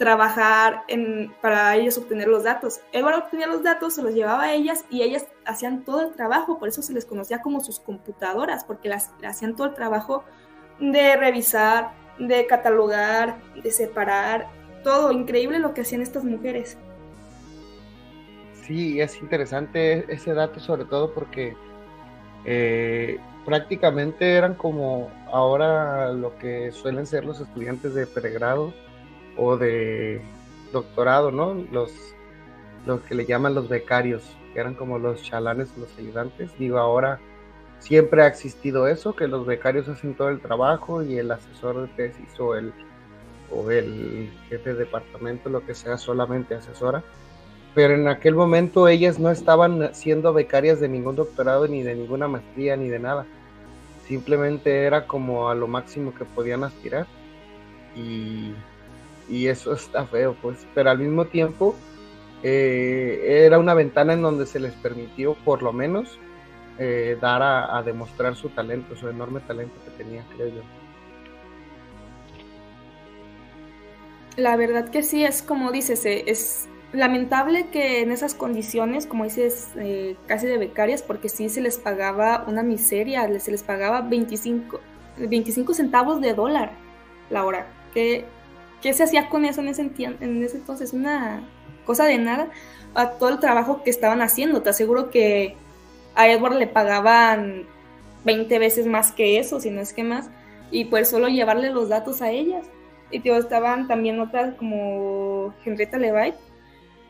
[0.00, 2.80] trabajar en, para ellas obtener los datos.
[2.90, 6.58] Edward obtenía los datos, se los llevaba a ellas y ellas hacían todo el trabajo,
[6.58, 10.24] por eso se les conocía como sus computadoras, porque las, hacían todo el trabajo
[10.80, 14.48] de revisar, de catalogar, de separar,
[14.82, 16.78] todo increíble lo que hacían estas mujeres
[18.70, 21.56] sí, es interesante ese dato, sobre todo porque
[22.44, 28.72] eh, prácticamente eran como ahora lo que suelen ser los estudiantes de pregrado
[29.36, 30.20] o de
[30.72, 31.54] doctorado, ¿no?
[31.72, 31.92] Los,
[32.86, 36.50] los que le llaman los becarios, que eran como los chalanes, los ayudantes.
[36.58, 37.20] Digo, ahora
[37.78, 41.88] siempre ha existido eso, que los becarios hacen todo el trabajo y el asesor de
[41.88, 42.72] tesis o el,
[43.50, 47.02] o el jefe de departamento, lo que sea, solamente asesora
[47.74, 52.26] pero en aquel momento ellas no estaban siendo becarias de ningún doctorado, ni de ninguna
[52.26, 53.26] maestría, ni de nada.
[54.06, 57.06] Simplemente era como a lo máximo que podían aspirar.
[57.94, 58.54] Y,
[59.46, 60.66] eso está feo, pues.
[60.74, 61.76] Pero al mismo tiempo
[62.42, 66.18] eh, era una ventana en donde se les permitió, por lo menos,
[66.78, 70.62] eh, dar a, demostrar su talento, su enorme talento que tenía, creo yo.
[74.36, 79.24] La verdad que sí, es como dices, eh, es lamentable que en esas condiciones, como
[79.24, 79.68] dices,
[80.26, 84.80] casi de becarias, porque sí se les pagaba una miseria, se les pagaba 25,
[85.18, 86.72] 25 centavos de dólar
[87.28, 87.66] la hora.
[87.92, 88.24] ¿Qué,
[88.82, 90.92] ¿Qué, se hacía con eso en ese, en ese entonces?
[90.92, 91.42] Una
[91.84, 92.48] cosa de nada
[92.94, 94.62] a todo el trabajo que estaban haciendo.
[94.62, 95.56] Te aseguro que
[96.14, 97.66] a Edward le pagaban
[98.24, 100.30] 20 veces más que eso, si no es que más,
[100.70, 102.66] y pues solo llevarle los datos a ellas.
[103.10, 106.34] Y tío, estaban también otras como Henrietta Levi,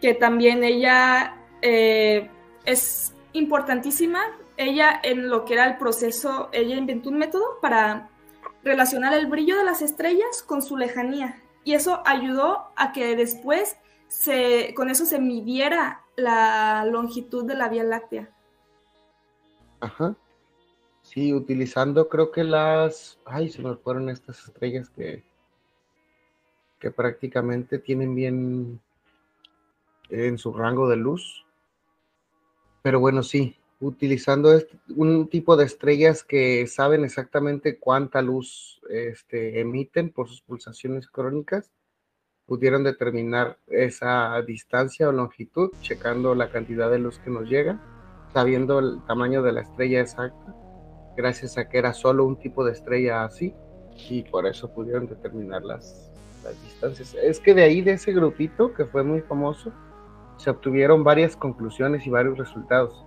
[0.00, 2.30] que también ella eh,
[2.64, 4.20] es importantísima.
[4.56, 8.08] Ella en lo que era el proceso, ella inventó un método para
[8.62, 11.36] relacionar el brillo de las estrellas con su lejanía.
[11.64, 13.76] Y eso ayudó a que después
[14.08, 18.30] se, con eso se midiera la longitud de la Vía Láctea.
[19.80, 20.16] Ajá.
[21.02, 23.18] Sí, utilizando creo que las...
[23.24, 25.24] Ay, se me fueron estas estrellas que,
[26.78, 28.80] que prácticamente tienen bien
[30.08, 31.44] en su rango de luz.
[32.82, 39.60] Pero bueno, sí, utilizando este, un tipo de estrellas que saben exactamente cuánta luz este,
[39.60, 41.70] emiten por sus pulsaciones crónicas,
[42.46, 47.80] pudieron determinar esa distancia o longitud, checando la cantidad de luz que nos llega,
[48.34, 50.54] sabiendo el tamaño de la estrella exacta,
[51.16, 53.54] gracias a que era solo un tipo de estrella así,
[54.08, 56.10] y por eso pudieron determinar las,
[56.44, 57.14] las distancias.
[57.14, 59.72] Es que de ahí, de ese grupito que fue muy famoso,
[60.36, 63.04] se obtuvieron varias conclusiones y varios resultados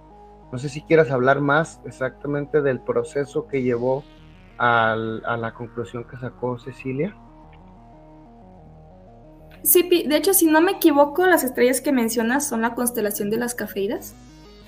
[0.54, 4.04] no sé si quieras hablar más exactamente del proceso que llevó
[4.60, 7.18] a la conclusión que sacó Cecilia.
[9.64, 13.38] Sí, de hecho, si no me equivoco, las estrellas que mencionas son la constelación de
[13.38, 14.14] las cafeidas.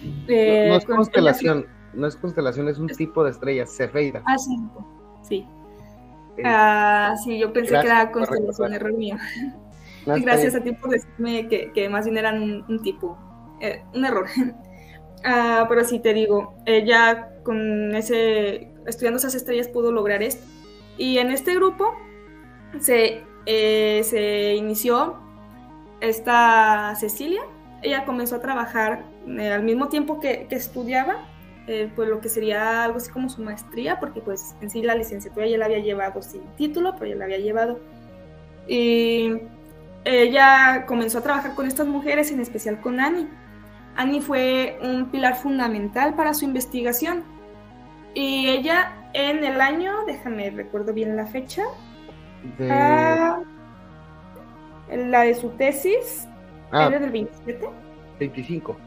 [0.01, 4.23] no, es eh, constelación, no es constelación, es un tipo de estrella, cefeida.
[4.25, 4.57] Ah, sí.
[5.21, 5.47] Sí.
[6.37, 9.17] Eh, ah, sí, yo pensé que era constelación, error mío.
[10.07, 13.15] Gracias a ti por decirme que, más bien eran un, tipo,
[13.61, 14.25] eh, un error.
[15.27, 20.45] Ah, pero sí te digo, ella con ese, estudiando esas estrellas pudo lograr esto.
[20.99, 21.95] Y en este grupo
[22.79, 25.15] se, eh, se inició
[25.99, 27.41] esta Cecilia.
[27.81, 31.25] Ella comenzó a trabajar eh, al mismo tiempo que, que estudiaba,
[31.65, 34.93] eh, pues lo que sería algo así como su maestría, porque pues en sí la
[34.93, 37.79] licenciatura ya la había llevado sin título, pero ya la había llevado.
[38.67, 39.37] Y
[40.03, 43.27] ella comenzó a trabajar con estas mujeres, en especial con Annie
[43.95, 47.23] Annie fue un pilar fundamental para su investigación.
[48.13, 51.63] Y ella en el año, déjame, recuerdo bien la fecha,
[52.69, 53.39] ah,
[54.89, 56.27] la de su tesis,
[56.71, 57.65] ah, era del 27.
[58.19, 58.77] 25.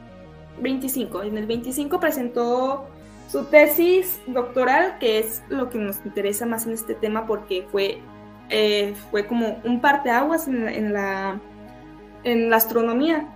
[0.61, 1.23] 25.
[1.23, 2.87] En el 25 presentó
[3.31, 7.99] su tesis doctoral, que es lo que nos interesa más en este tema porque fue,
[8.49, 11.41] eh, fue como un parteaguas en, en, la,
[12.25, 13.27] en la astronomía.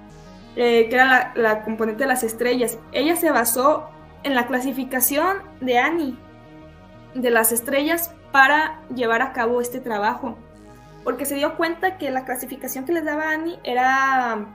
[0.55, 2.79] Eh, que era la, componente de las estrellas.
[2.93, 3.89] Ella se basó
[4.23, 6.19] en la clasificación de Annie
[7.15, 10.37] de las estrellas para llevar a cabo este trabajo.
[11.05, 14.47] Porque se dio cuenta que la clasificación que les daba Annie era,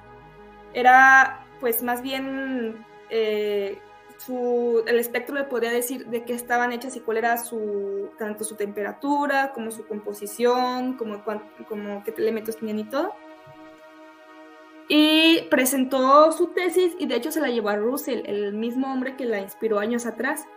[0.73, 3.79] era pues más bien eh,
[4.17, 8.43] su, el espectro le podía decir de qué estaban hechas y cuál era su, tanto
[8.43, 11.23] su temperatura, como su composición, como,
[11.67, 13.13] como qué elementos tenían y todo
[14.87, 19.15] y presentó su tesis y de hecho se la llevó a Russell, el mismo hombre
[19.15, 20.47] que la inspiró años atrás.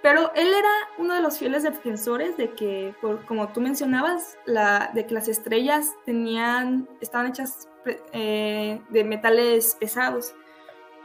[0.00, 2.94] Pero él era uno de los fieles defensores de que,
[3.26, 7.68] como tú mencionabas, la, de que las estrellas tenían, estaban hechas
[8.12, 10.34] eh, de metales pesados,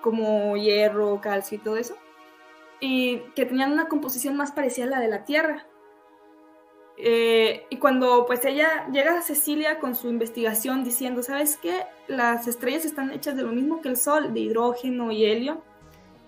[0.01, 1.97] como hierro, calcio y todo eso,
[2.79, 5.65] y que tenían una composición más parecida a la de la Tierra.
[6.97, 11.85] Eh, y cuando pues ella llega a Cecilia con su investigación diciendo, ¿sabes qué?
[12.07, 15.63] Las estrellas están hechas de lo mismo que el Sol, de hidrógeno y helio,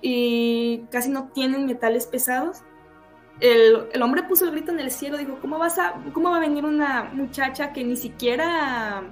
[0.01, 2.61] y casi no tienen metales pesados.
[3.39, 6.37] El, el hombre puso el grito en el cielo, dijo, ¿cómo, vas a, ¿cómo va
[6.37, 9.03] a venir una muchacha que ni siquiera,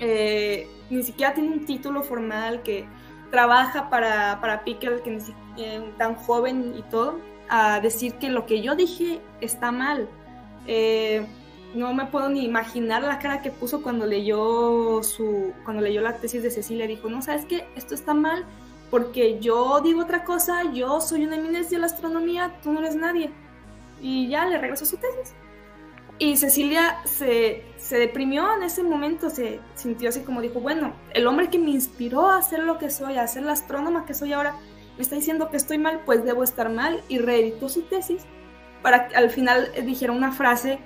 [0.00, 2.84] eh, ni siquiera tiene un título formal, que
[3.30, 5.18] trabaja para, para Pickle, que ni
[5.56, 10.08] eh, tan joven y todo, a decir que lo que yo dije está mal?
[10.66, 11.26] Eh,
[11.74, 16.16] no me puedo ni imaginar la cara que puso cuando leyó su cuando leyó la
[16.16, 16.86] tesis de Cecilia.
[16.86, 18.44] Dijo no sabes qué esto está mal
[18.90, 22.94] porque yo digo otra cosa yo soy una eminencia de la astronomía tú no eres
[22.94, 23.30] nadie
[24.00, 25.34] y ya le regresó su tesis.
[26.16, 31.26] Y Cecilia se, se deprimió en ese momento se sintió así como dijo bueno el
[31.26, 34.32] hombre que me inspiró a hacer lo que soy a ser la astrónoma que soy
[34.32, 34.54] ahora
[34.96, 38.22] me está diciendo que estoy mal pues debo estar mal y reeditó su tesis
[38.84, 40.78] para que al final dijera una frase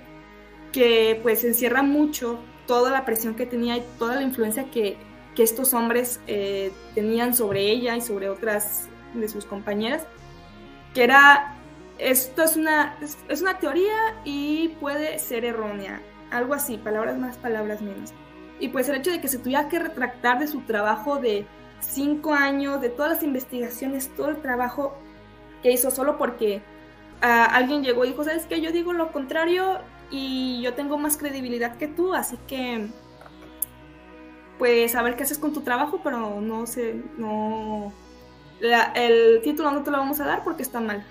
[0.71, 4.97] que pues encierra mucho toda la presión que tenía y toda la influencia que,
[5.35, 10.07] que estos hombres eh, tenían sobre ella y sobre otras de sus compañeras,
[10.95, 11.57] que era,
[11.99, 12.97] esto es una,
[13.29, 18.15] es una teoría y puede ser errónea, algo así, palabras más, palabras menos.
[18.61, 21.47] Y pues el hecho de que se tuviera que retractar de su trabajo de
[21.81, 24.97] cinco años, de todas las investigaciones, todo el trabajo
[25.65, 26.63] que hizo solo porque
[27.20, 28.61] alguien llegó y dijo, ¿sabes qué?
[28.61, 29.78] Yo digo lo contrario
[30.11, 32.88] y yo tengo más credibilidad que tú, así que
[34.59, 37.92] pues a ver qué haces con tu trabajo, pero no sé, no,
[38.94, 41.04] el título no te lo vamos a dar porque está mal.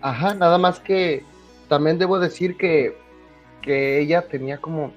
[0.00, 1.24] Ajá, nada más que
[1.68, 2.96] también debo decir que,
[3.60, 4.92] que ella tenía como,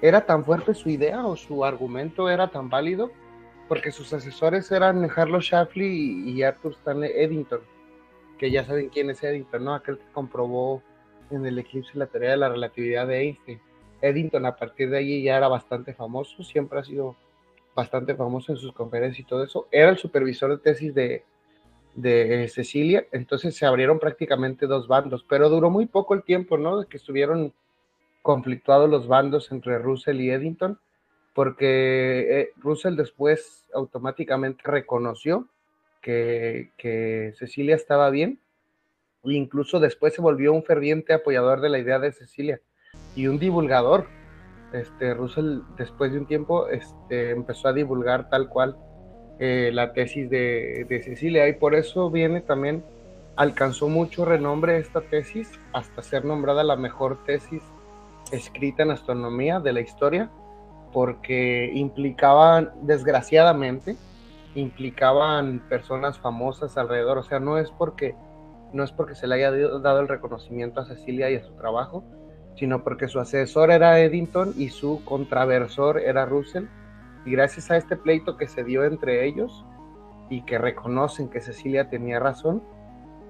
[0.00, 3.10] era tan fuerte su idea o su argumento era tan válido
[3.68, 7.60] porque sus asesores eran Carlos Shafley y, Arthur Stanley Eddington,
[8.38, 9.74] que ya saben quién es Eddington, ¿no?
[9.74, 10.82] Aquel que comprobó
[11.30, 13.60] en el eclipse la teoría de la relatividad de Einstein.
[14.02, 17.16] Eddington a partir de allí ya era bastante famoso, siempre ha sido
[17.74, 19.68] bastante famoso en sus conferencias y todo eso.
[19.70, 21.24] Era el supervisor de tesis de,
[21.94, 26.80] de Cecilia, entonces se abrieron prácticamente dos bandos, pero duró muy poco el tiempo, ¿no?
[26.80, 27.52] De que estuvieron
[28.22, 30.78] conflictuados los bandos entre Russell y Eddington,
[31.34, 35.48] porque eh, Russell después automáticamente reconoció
[36.06, 38.38] que, Cecilia estaba bien,
[39.24, 42.60] e incluso después se volvió un ferviente apoyador de la idea de Cecilia
[43.14, 44.06] y un divulgador.
[44.72, 48.76] Este, Russell después de un tiempo este, empezó a divulgar tal cual
[49.38, 52.84] eh, la tesis de, Cecilia y por eso viene también,
[53.36, 57.62] alcanzó mucho renombre esta tesis hasta ser nombrada la mejor tesis
[58.32, 60.30] escrita en astronomía de la historia
[60.92, 63.96] porque implicaban, desgraciadamente,
[64.56, 68.14] implicaban personas famosas alrededor, o sea, no es porque
[68.72, 72.04] no es porque se le haya dado el reconocimiento a Cecilia y a su trabajo,
[72.56, 76.64] sino porque su asesor era Eddington y su contraversor era Russell
[77.24, 79.64] y gracias a este pleito que se dio entre ellos
[80.30, 82.62] y que reconocen que Cecilia tenía razón,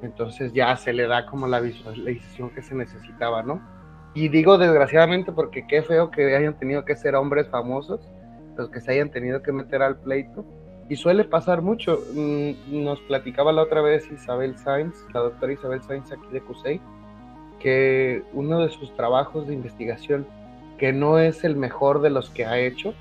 [0.02, 3.60] entonces ya se le da como la visualización que se necesitaba, ¿no?
[4.14, 8.00] Y digo desgraciadamente porque qué feo que hayan tenido que ser hombres famosos,
[8.56, 10.44] los que se hayan tenido que meter al pleito.
[10.88, 12.00] Y suele pasar mucho.
[12.14, 16.80] Mm, nos platicaba la otra vez Isabel Sainz, la doctora Isabel Sainz aquí de CUSEI,
[17.58, 20.26] que uno de sus trabajos de investigación,
[20.78, 22.94] que no es el mejor de los que ha hecho,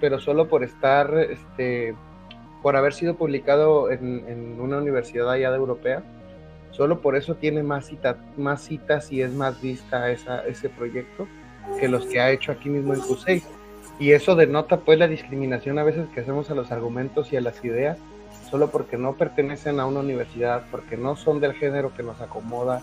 [0.00, 1.94] pero solo por estar, este,
[2.60, 6.02] por haber sido publicado en, una universidad allá de europea,
[6.72, 7.90] solo por eso tiene más,
[8.36, 11.26] más citas y es más vista esa, ese proyecto
[11.78, 13.42] que los que ha hecho aquí mismo en CUSEI.
[13.98, 17.40] Y eso denota pues la discriminación a veces que hacemos a los argumentos y a
[17.40, 17.98] las ideas,
[18.50, 22.82] solo porque no pertenecen a una universidad, porque no son del género que nos acomoda,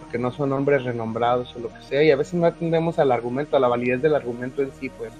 [0.00, 3.12] porque no son hombres renombrados o lo que sea, y a veces no atendemos al
[3.12, 5.12] argumento, a la validez del argumento en sí, pues.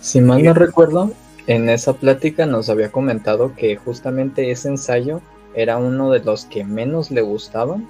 [0.00, 1.10] Si mal no recuerdo,
[1.46, 5.20] en esa plática nos había comentado que justamente ese ensayo
[5.54, 7.88] era uno de los que menos le gustaban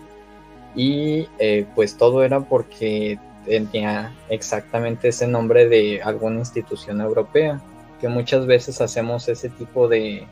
[0.74, 7.60] y eh, pues todo era porque tenía exactamente ese nombre de alguna institución europea,
[8.00, 10.26] que muchas veces hacemos ese tipo de...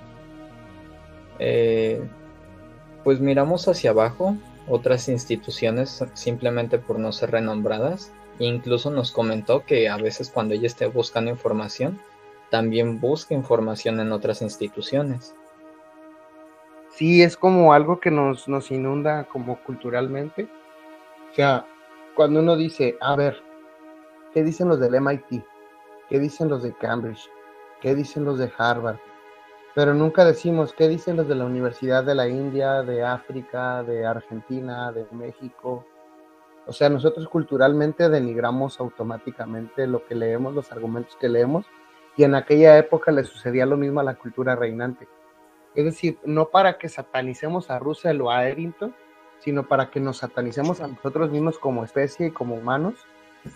[1.38, 2.02] Eh,
[3.02, 4.36] pues miramos hacia abajo
[4.68, 10.66] otras instituciones simplemente por no ser renombradas incluso nos comentó que a veces cuando ella
[10.66, 12.00] esté buscando información,
[12.50, 15.34] también busca información en otras instituciones.
[16.90, 20.48] Sí, es como algo que nos, nos inunda como culturalmente.
[21.32, 21.66] O sea,
[22.14, 23.42] cuando uno dice, a ver,
[24.32, 25.44] ¿qué dicen los del MIT?
[26.08, 27.30] ¿Qué dicen los de Cambridge?
[27.80, 28.98] ¿Qué dicen los de Harvard?
[29.74, 34.06] Pero nunca decimos qué dicen los de la Universidad de la India, de África, de
[34.06, 35.84] Argentina, de México,
[36.66, 41.66] o sea, nosotros culturalmente denigramos automáticamente lo que leemos, los argumentos que leemos,
[42.16, 45.06] y en aquella época le sucedía lo mismo a la cultura reinante.
[45.74, 48.94] Es decir, no para que satanicemos a Russell o a Eddington,
[49.44, 52.94] sino para que nos satanicemos a nosotros mismos como especie y como humanos,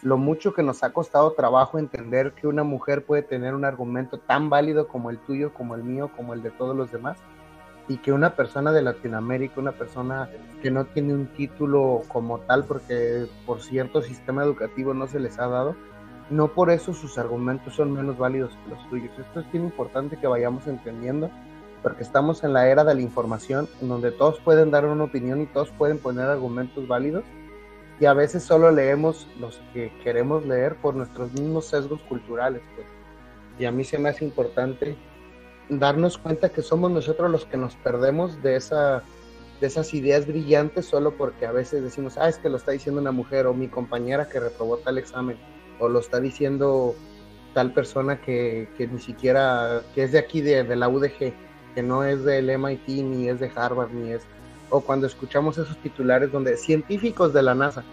[0.03, 4.19] lo mucho que nos ha costado trabajo entender que una mujer puede tener un argumento
[4.19, 7.17] tan válido como el tuyo, como el mío, como el de todos los demás,
[7.89, 10.29] y que una persona de Latinoamérica, una persona
[10.63, 15.39] que no tiene un título como tal porque por cierto sistema educativo no se les
[15.39, 15.75] ha dado,
[16.29, 19.19] no por eso sus argumentos son menos válidos que los tuyos.
[19.19, 21.31] Esto es bien importante que vayamos entendiendo
[21.83, 25.41] porque estamos en la era de la información en donde todos pueden dar una opinión
[25.41, 27.25] y todos pueden poner argumentos válidos
[28.01, 32.63] y a veces solo leemos los que queremos leer por nuestros mismos sesgos culturales.
[32.75, 32.87] Pues.
[33.59, 34.97] Y a mí se me hace importante
[35.69, 39.03] darnos cuenta que somos nosotros los que nos perdemos de, esa,
[39.61, 43.01] de esas ideas brillantes solo porque a veces decimos, ah, es que lo está diciendo
[43.01, 45.37] una mujer o mi compañera que reprobó tal examen
[45.81, 46.95] o lo está diciendo
[47.53, 51.33] tal persona que, que ni siquiera, que es de aquí, de, de, la UDG,
[51.83, 54.23] no es del MIT, ni es de Harvard, ni es...
[54.71, 57.85] O cuando escuchamos esos titulares donde científicos de la NASA,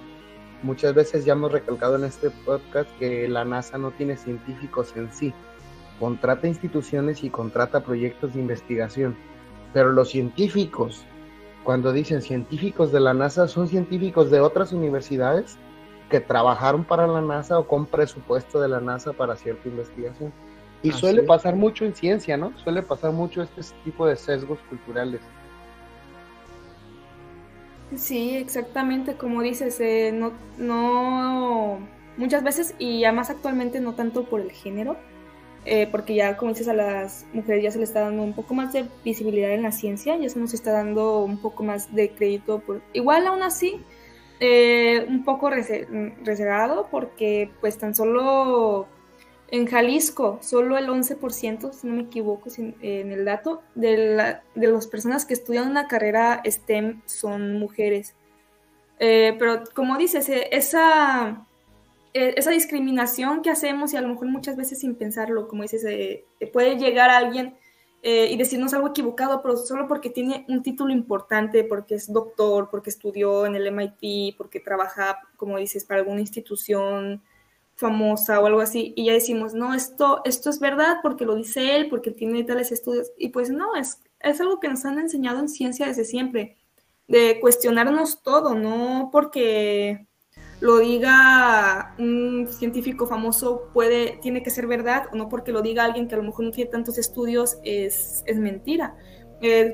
[0.62, 5.12] muchas veces ya hemos recalcado en este podcast que la NASA no tiene científicos en
[5.14, 5.34] sí,
[6.00, 9.16] contrata instituciones y contrata proyectos de investigación.
[9.74, 11.06] Pero los científicos,
[11.64, 15.58] cuando dicen científicos de la NASA, son científicos de otras universidades
[16.10, 20.32] que trabajaron para la NASA o con presupuesto de la NASA para cierta investigación.
[20.86, 22.58] Y suele pasar mucho en ciencia, ¿no?
[22.60, 25.22] Suele pasar mucho este tipo de sesgos culturales.
[27.96, 31.80] Sí, exactamente, como dices, eh, no, no,
[32.18, 34.98] muchas veces y ya más actualmente no tanto por el género,
[35.66, 38.54] eh, porque ya como dices a las mujeres ya se les está dando un poco
[38.54, 42.10] más de visibilidad en la ciencia, ya se nos está dando un poco más de
[42.10, 43.82] crédito, por, igual aún así,
[44.40, 48.88] eh, un poco reservado porque pues tan solo
[49.50, 54.68] en Jalisco, solo el 11%, si no me equivoco en el dato, de, la, de
[54.68, 58.16] las personas que estudian una carrera STEM son mujeres.
[59.00, 61.46] Eh, pero como dices, eh, esa,
[62.14, 65.86] eh, esa discriminación que hacemos y a lo mejor muchas veces sin pensarlo, como dices,
[66.52, 67.56] puede llegar a alguien
[68.08, 72.92] y decirnos algo equivocado, pero solo porque tiene un título importante, porque es doctor, porque
[72.92, 77.24] estudió en el MIT, porque trabaja, como dices, para alguna institución
[77.76, 81.76] famosa o algo así, y ya decimos, no, esto, esto es verdad porque lo dice
[81.76, 85.40] él, porque tiene tales estudios, y pues no, es, es algo que nos han enseñado
[85.40, 86.58] en ciencia desde siempre,
[87.08, 90.08] de cuestionarnos todo, no porque
[90.62, 95.84] lo diga un científico famoso puede, tiene que ser verdad, o no porque lo diga
[95.84, 98.96] alguien que a lo mejor no tiene tantos estudios es, es mentira.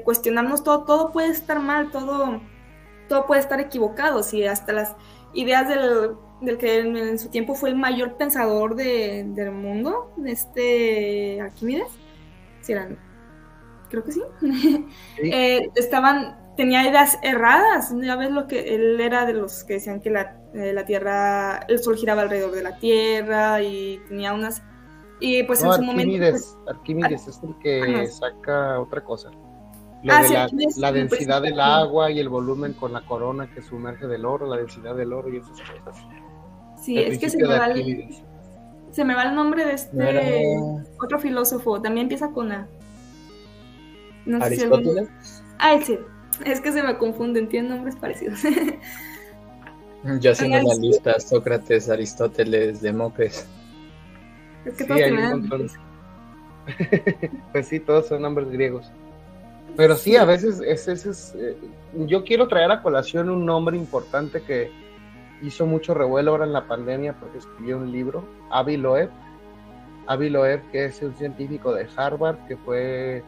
[0.03, 2.41] Cuestionarnos todo, todo puede estar mal, todo,
[3.07, 4.95] todo puede estar equivocado, si hasta las
[5.33, 11.87] ideas del del que en, su tiempo fue el mayor pensador del mundo, este Arquímedes.
[12.61, 12.97] Sí, eran,
[13.89, 14.21] creo que sí.
[15.17, 17.93] Eh, estaban, tenía ideas erradas.
[18.01, 21.57] Ya ves lo que él era de los que decían que la, eh, la Tierra,
[21.67, 24.63] el Sol giraba alrededor de la Tierra y tenía unas.
[25.19, 26.17] Y pues en su momento.
[26.17, 29.29] Pues, Arquímedes es el que saca otra cosa.
[30.09, 34.47] Ah, la, densidad del agua y el volumen con la corona que sumerge del oro,
[34.47, 36.03] la densidad del oro y esas cosas.
[36.81, 38.07] Sí, es que se me, va el,
[38.91, 40.57] se me va el nombre de este
[40.99, 42.67] otro filósofo, también empieza con A.
[44.25, 45.09] No ¿Aristóteles?
[45.59, 45.97] Ah, sí.
[46.45, 48.39] Es que se me confunden, tienen nombres parecidos.
[50.19, 53.45] Yo haciendo la lista, Sócrates, Aristóteles, Demócrates.
[54.65, 55.69] Es que todos tienen
[57.51, 58.91] Pues sí, todos son nombres griegos.
[59.77, 61.55] Pero sí, a veces ese es, eh,
[61.93, 64.71] yo quiero traer a colación un nombre importante que,
[65.41, 69.09] hizo mucho revuelo ahora en la pandemia porque escribió un libro, Avi Loeb.
[70.07, 73.23] Avi Loeb, que es un científico de Harvard, que fue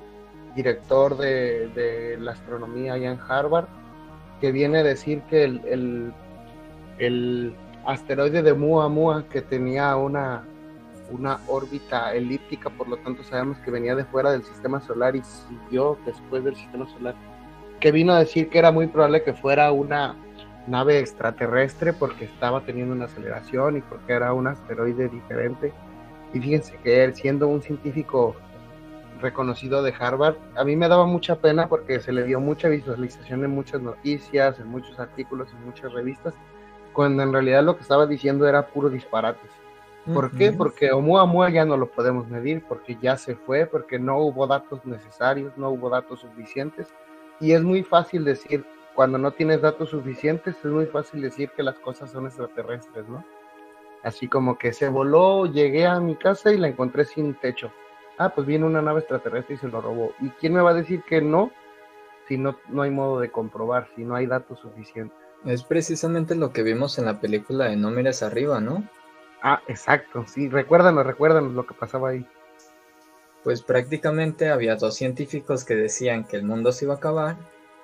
[0.55, 3.66] director de, la astronomía allá en Harvard,
[4.39, 6.14] que viene a decir que el,
[6.99, 7.55] el,
[7.86, 10.43] asteroide de Muamua, que tenía una,
[11.11, 15.22] una órbita elíptica, por lo tanto sabemos que venía de fuera del sistema solar y
[15.24, 17.16] siguió después del sistema solar,
[17.80, 20.16] que vino a decir que era muy probable que fuera una
[20.68, 25.74] nave extraterrestre porque estaba teniendo una aceleración y porque era un asteroide diferente.
[26.34, 28.36] Y fíjense que él, siendo un científico
[29.22, 33.43] reconocido de Harvard, a mí me daba mucha pena porque se le dio mucha visualización
[33.43, 36.34] en muchas noticias, en muchos artículos, en muchas revistas,
[36.91, 39.51] cuando en realidad lo que estaba diciendo era puro disparates.
[40.14, 40.51] ¿Por qué?
[40.51, 44.86] Porque Oumuamua ya no lo podemos medir, porque ya se fue, porque no hubo datos
[44.86, 46.93] necesarios, no hubo datos suficientes.
[47.39, 51.63] Y es muy fácil decir, cuando no tienes datos suficientes es muy fácil decir que
[51.63, 53.25] las cosas son extraterrestres, ¿no?
[54.03, 57.71] Así como que se voló, llegué a mi casa y la encontré sin techo.
[58.17, 60.13] Ah, pues viene una nave extraterrestre y se lo robó.
[60.19, 61.51] ¿Y quién me va a decir que no?
[62.27, 65.17] Si no, no hay modo de comprobar, si no hay datos suficientes.
[65.45, 68.83] Es precisamente lo que vimos en la película de No mires arriba, ¿no?
[69.41, 72.25] Ah, exacto, sí, recuérdanos, recuérdanos lo que pasaba ahí.
[73.43, 77.35] Pues prácticamente había dos científicos que decían que el mundo se iba a acabar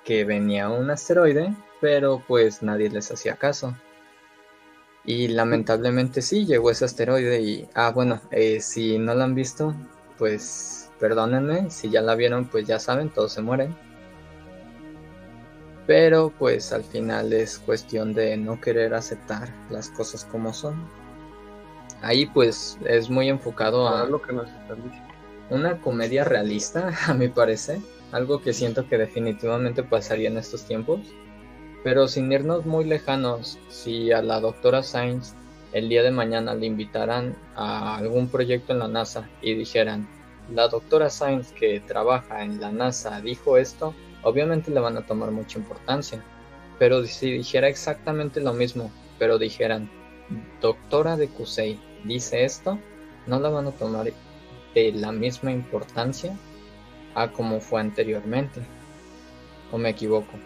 [0.04, 3.74] que venía un asteroide, pero pues nadie les hacía caso.
[5.04, 9.74] Y lamentablemente sí, llegó ese asteroide y, ah, bueno, eh, si no lo han visto,
[10.18, 13.74] pues perdónenme, si ya la vieron, pues ya saben, todos se mueren.
[15.86, 20.76] Pero pues al final es cuestión de no querer aceptar las cosas como son.
[22.02, 25.14] Ahí pues es muy enfocado a lo que nos están diciendo.
[25.50, 27.80] una comedia realista, a mi parecer
[28.12, 31.00] algo que siento que definitivamente pasaría en estos tiempos.
[31.82, 35.34] Pero sin irnos muy lejanos, si a la doctora Sainz
[35.72, 40.08] el día de mañana le invitaran a algún proyecto en la NASA y dijeran,
[40.52, 45.30] la doctora Sainz que trabaja en la NASA dijo esto, obviamente le van a tomar
[45.30, 46.22] mucha importancia.
[46.78, 49.90] Pero si dijera exactamente lo mismo, pero dijeran,
[50.60, 52.78] doctora de Kusei dice esto,
[53.26, 54.12] no la van a tomar
[54.74, 56.36] de la misma importancia
[57.14, 58.60] a como fue anteriormente.
[59.72, 60.38] ¿O me equivoco?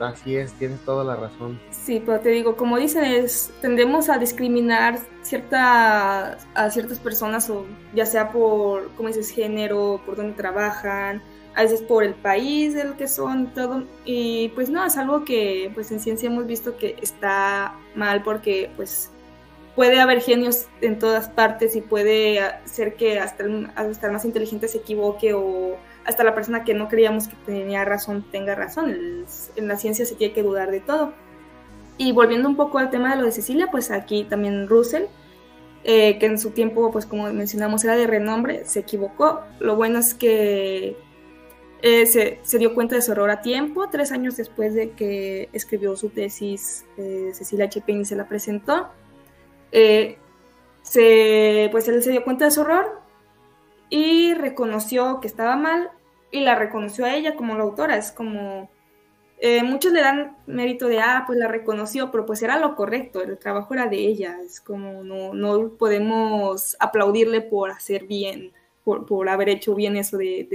[0.00, 1.60] Así es, tienes toda la razón.
[1.70, 7.64] Sí, pero te digo, como dicen, es, tendemos a discriminar cierta, a ciertas personas, o
[7.94, 11.22] ya sea por, como dices, género, por dónde trabajan,
[11.54, 15.70] a veces por el país del que son, todo, y pues no, es algo que
[15.74, 19.10] pues en ciencia hemos visto que está mal porque pues
[19.76, 24.24] puede haber genios en todas partes y puede ser que hasta el, hasta el más
[24.24, 29.24] inteligente se equivoque o hasta la persona que no creíamos que tenía razón tenga razón.
[29.56, 31.12] En la ciencia se tiene que dudar de todo.
[31.98, 35.04] Y volviendo un poco al tema de lo de Cecilia, pues aquí también Russell,
[35.84, 39.42] eh, que en su tiempo, pues como mencionamos, era de renombre, se equivocó.
[39.60, 40.96] Lo bueno es que
[41.82, 45.48] eh, se, se, dio cuenta de su error a tiempo, tres años después de que
[45.52, 48.88] escribió su tesis, eh, Cecilia Chepin se la presentó.
[50.82, 53.01] se, pues él se dio cuenta de su error,
[53.92, 55.90] y reconoció que estaba mal
[56.30, 57.98] y la reconoció a ella como la autora.
[57.98, 58.70] Es como,
[59.38, 63.20] eh, muchos le dan mérito de, ah, pues la reconoció, pero pues era lo correcto,
[63.20, 64.38] el trabajo era de ella.
[64.42, 70.16] Es como, no, no podemos aplaudirle por hacer bien, por, por haber hecho bien eso
[70.16, 70.48] de,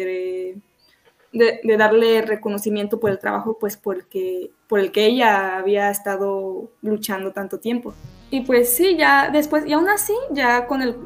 [1.31, 6.71] de, de, darle reconocimiento por el trabajo, pues porque, por el que ella había estado
[6.81, 7.93] luchando tanto tiempo.
[8.31, 10.97] Y pues sí, ya después, y aún así, ya con el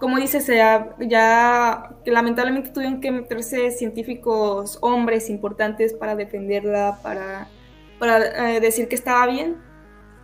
[0.00, 7.48] como dices, ya, ya lamentablemente tuvieron que meterse científicos hombres importantes para defenderla, para,
[7.98, 9.58] para eh, decir que estaba bien.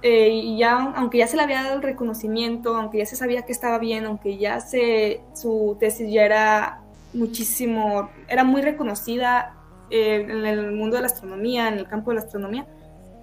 [0.00, 3.42] Eh, y ya, aunque ya se le había dado el reconocimiento, aunque ya se sabía
[3.42, 9.56] que estaba bien, aunque ya se, su tesis ya era muchísimo, era muy reconocida
[9.90, 12.66] eh, en el mundo de la astronomía, en el campo de la astronomía,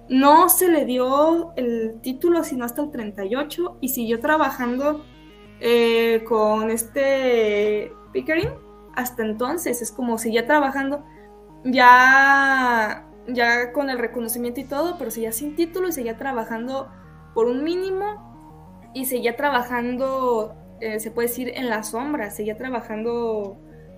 [0.08, 5.04] no se le dio el título sino hasta el 38 y siguió trabajando
[5.66, 8.50] eh, con este Pickering,
[8.94, 11.02] hasta entonces es como seguía trabajando
[11.64, 16.90] ya, ya con el reconocimiento y todo, pero seguía sin título y seguía trabajando
[17.32, 23.56] por un mínimo y seguía trabajando, eh, se puede decir, en la sombra, seguía trabajando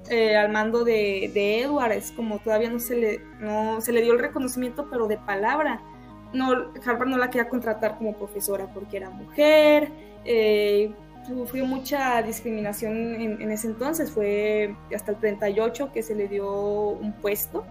[0.09, 4.03] eh, al mando de, de, Edward, es como todavía no se, le, no se le
[4.03, 5.81] dio el reconocimiento, pero de palabra.
[6.33, 9.91] No, Harvard no la quería contratar como profesora porque era mujer,
[11.27, 16.51] sufrió mucha discriminación en, ese entonces, fue hasta el 38 que se le dio
[16.91, 17.65] un puesto,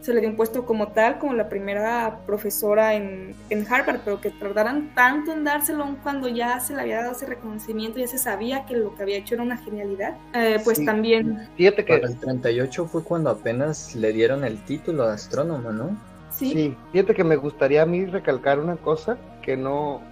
[0.00, 4.20] se le dio un puesto como tal, como la primera profesora en, en Harvard, pero
[4.20, 8.18] que tardaran tanto en dárselo cuando ya se le había dado ese reconocimiento, ya se
[8.18, 11.48] sabía que lo que había hecho era una genialidad, eh, pues también...
[11.56, 11.94] Fíjate que...
[11.94, 15.96] el 38 fue cuando apenas le dieron el título de astrónomo, ¿no?
[16.30, 16.52] Sí.
[16.52, 20.02] sí, fíjate que me gustaría a mí recalcar una cosa que no,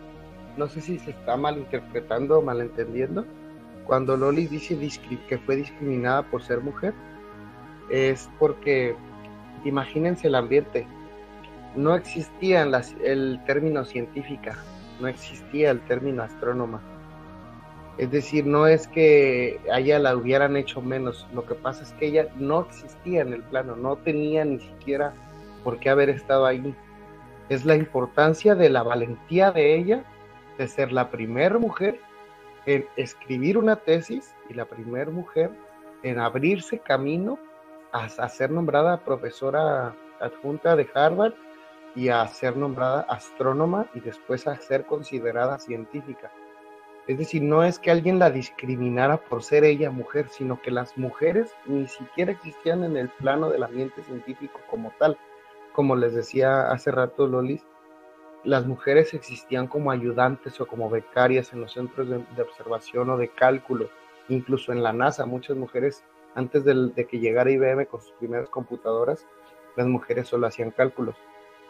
[0.56, 3.24] no sé si se está malinterpretando o malentendiendo,
[3.86, 4.78] cuando Loli dice
[5.28, 6.94] que fue discriminada por ser mujer,
[7.90, 8.94] es porque
[9.64, 10.86] imagínense el ambiente.
[11.76, 14.56] No existía el término científica,
[15.00, 16.80] no existía el término astrónoma.
[17.98, 21.92] Es decir, no es que a ella la hubieran hecho menos, lo que pasa es
[21.92, 25.12] que ella no existía en el plano, no tenía ni siquiera
[25.62, 26.74] por qué haber estado ahí.
[27.48, 30.04] Es la importancia de la valentía de ella
[30.58, 32.00] de ser la primera mujer
[32.66, 35.50] en escribir una tesis y la primera mujer
[36.02, 37.38] en abrirse camino
[37.92, 41.34] a, ser nombrada profesora adjunta de Harvard
[41.94, 46.32] y a ser nombrada astrónoma y después a ser considerada científica.
[47.06, 50.96] Es decir, no es que alguien la discriminara por ser ella mujer, sino que las
[50.96, 55.18] mujeres ni siquiera existían en el plano del ambiente científico como tal.
[55.72, 57.64] Como les decía hace rato Lolis,
[58.44, 63.28] las mujeres existían como ayudantes o como becarias en los centros de, observación o de
[63.28, 63.88] cálculo,
[64.28, 69.26] incluso en la NASA, muchas mujeres, antes de, que llegara IBM con sus primeras computadoras,
[69.76, 71.16] las mujeres solo hacían cálculos.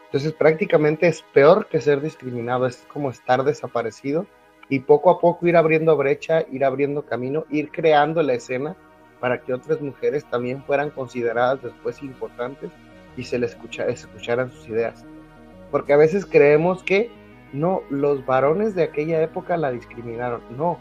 [0.05, 4.27] Entonces prácticamente es peor que ser discriminado, es como estar desaparecido
[4.69, 8.75] y poco a poco ir abriendo brecha, ir abriendo camino, ir creando la escena
[9.19, 12.69] para que otras mujeres también fueran consideradas después importantes
[13.17, 15.05] y se les escucharan sus ideas
[15.71, 17.11] porque a veces creemos que
[17.53, 20.41] no, los varones de aquella época la discriminaron.
[20.55, 20.77] No,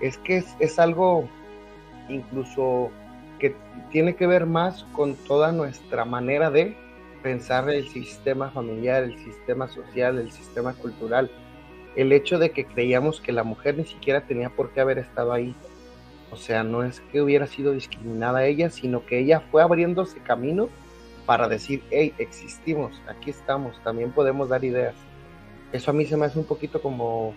[0.00, 1.28] es que es, algo
[2.08, 2.90] incluso
[3.38, 3.54] que
[3.90, 6.76] tiene que ver más con toda nuestra manera de
[7.22, 11.30] pensar el sistema familiar, el sistema social, el sistema cultural.
[11.94, 15.32] El hecho de que creíamos que la mujer ni siquiera tenía por qué haber estado
[15.32, 15.54] ahí.
[16.30, 20.68] O sea, no es que hubiera sido discriminada ella, sino que ella fue abriéndose camino
[21.26, 24.94] para decir, hey, existimos, aquí estamos, también podemos dar ideas.
[25.72, 27.34] Eso a mí se me hace un poquito como,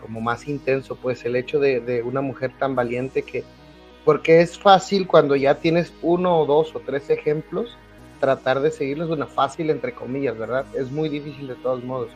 [0.00, 3.44] como más intenso, pues el hecho de, una mujer tan valiente que,
[4.04, 7.76] porque es fácil cuando ya tienes uno o dos o tres ejemplos,
[8.20, 10.66] tratar de seguirlos, una fácil entre comillas, ¿verdad?
[10.74, 12.10] Es muy difícil de todos modos.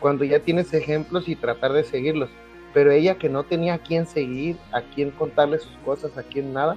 [0.00, 2.30] Cuando ya tienes ejemplos y tratar de seguirlos,
[2.74, 6.52] pero ella que no tenía a quién seguir, a quién contarle sus cosas, a quién
[6.52, 6.76] nada,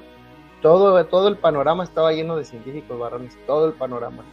[0.62, 4.24] todo, todo el panorama estaba lleno de científicos varones, todo el panorama,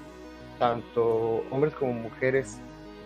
[0.58, 2.60] tanto hombres como mujeres,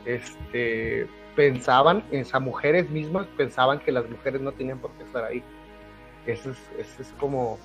[0.04, 1.06] este,
[1.36, 5.42] pensaban, esas mujeres mismas pensaban que las mujeres no tenían por qué estar ahí.
[6.26, 7.58] Eso es, eso es como,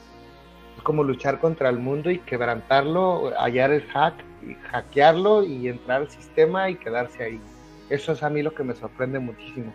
[0.77, 4.15] es como luchar contra el mundo y quebrantarlo, hallar el hack,
[4.47, 7.41] y hackearlo y entrar al sistema y quedarse ahí.
[7.89, 9.73] Eso es a mí lo que me sorprende muchísimo,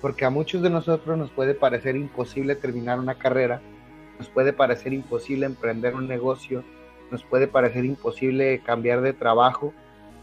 [0.00, 3.60] porque a muchos de nosotros nos puede parecer imposible terminar una carrera,
[4.20, 6.62] nos puede parecer imposible emprender un negocio,
[7.10, 9.72] nos puede parecer imposible cambiar de trabajo,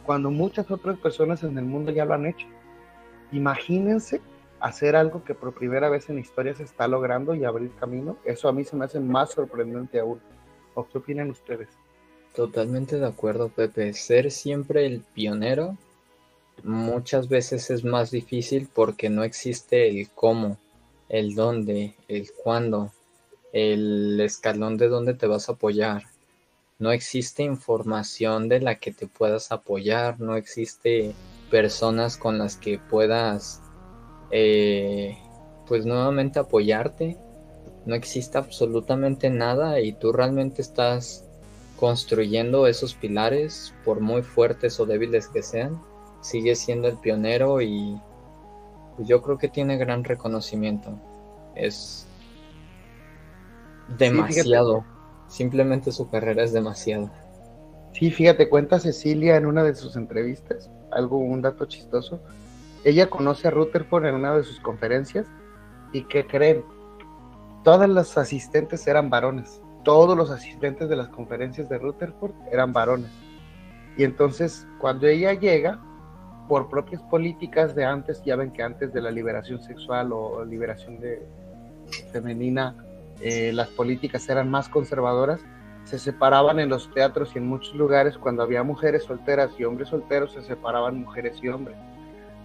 [0.05, 2.45] cuando muchas otras personas en el mundo ya lo han hecho.
[3.31, 4.21] Imagínense
[4.59, 8.17] hacer algo que por primera vez en la historia se está logrando y abrir camino.
[8.23, 10.19] Eso a mí se me hace más sorprendente aún.
[10.75, 11.69] ¿O qué opinan ustedes?
[12.35, 13.95] Totalmente de acuerdo, Pepe.
[13.95, 15.75] Ser siempre el pionero
[16.63, 20.59] muchas veces es más difícil porque no existe el cómo,
[21.09, 22.91] el dónde, el cuándo,
[23.53, 26.03] el escalón de dónde te vas a apoyar.
[26.79, 31.13] No existe información de la que te puedas apoyar, no existe
[31.49, 33.61] personas con las que puedas
[34.31, 35.17] eh,
[35.67, 37.17] pues nuevamente apoyarte.
[37.85, 41.25] No existe absolutamente nada y tú realmente estás
[41.79, 45.81] construyendo esos pilares, por muy fuertes o débiles que sean,
[46.21, 47.99] sigue siendo el pionero y
[48.99, 50.99] yo creo que tiene gran reconocimiento.
[51.55, 52.06] Es
[53.97, 54.85] demasiado.
[55.27, 57.11] Simplemente su carrera es demasiado.
[57.93, 62.21] Sí, fíjate, cuenta Cecilia en una de sus entrevistas, algo, un dato chistoso.
[62.83, 65.25] Ella conoce a Rutherford en una de sus conferencias
[65.91, 66.63] y que creen,
[67.63, 73.09] todas las asistentes eran varones todos los asistentes de las conferencias de Rutherford eran varones.
[73.95, 75.79] Y entonces, cuando ella llega,
[76.49, 80.99] por propias políticas de antes, ya ven que antes de la liberación sexual o liberación
[80.99, 81.25] de,
[82.11, 82.75] femenina,
[83.21, 85.41] eh, las políticas eran más conservadoras,
[85.85, 89.89] se separaban en los teatros y en muchos lugares, cuando había mujeres solteras y hombres
[89.89, 91.77] solteros, se separaban mujeres y hombres.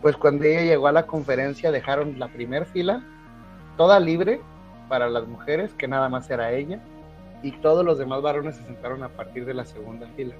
[0.00, 3.02] Pues cuando ella llegó a la conferencia, dejaron la primera fila,
[3.76, 4.40] toda libre
[4.88, 6.80] para las mujeres, que nada más era ella,
[7.42, 10.34] y todos los demás varones se sentaron a partir de la segunda fila.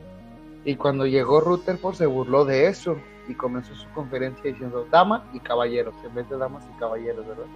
[0.65, 2.97] Y cuando llegó Rutherford se burló de eso
[3.29, 7.47] y comenzó su conferencia diciendo dama y caballeros, en vez de damas y caballeros, ¿verdad?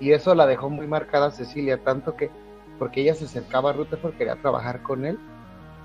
[0.00, 2.30] Y eso la dejó muy marcada Cecilia, tanto que
[2.78, 5.18] porque ella se acercaba a Rutherford, quería trabajar con él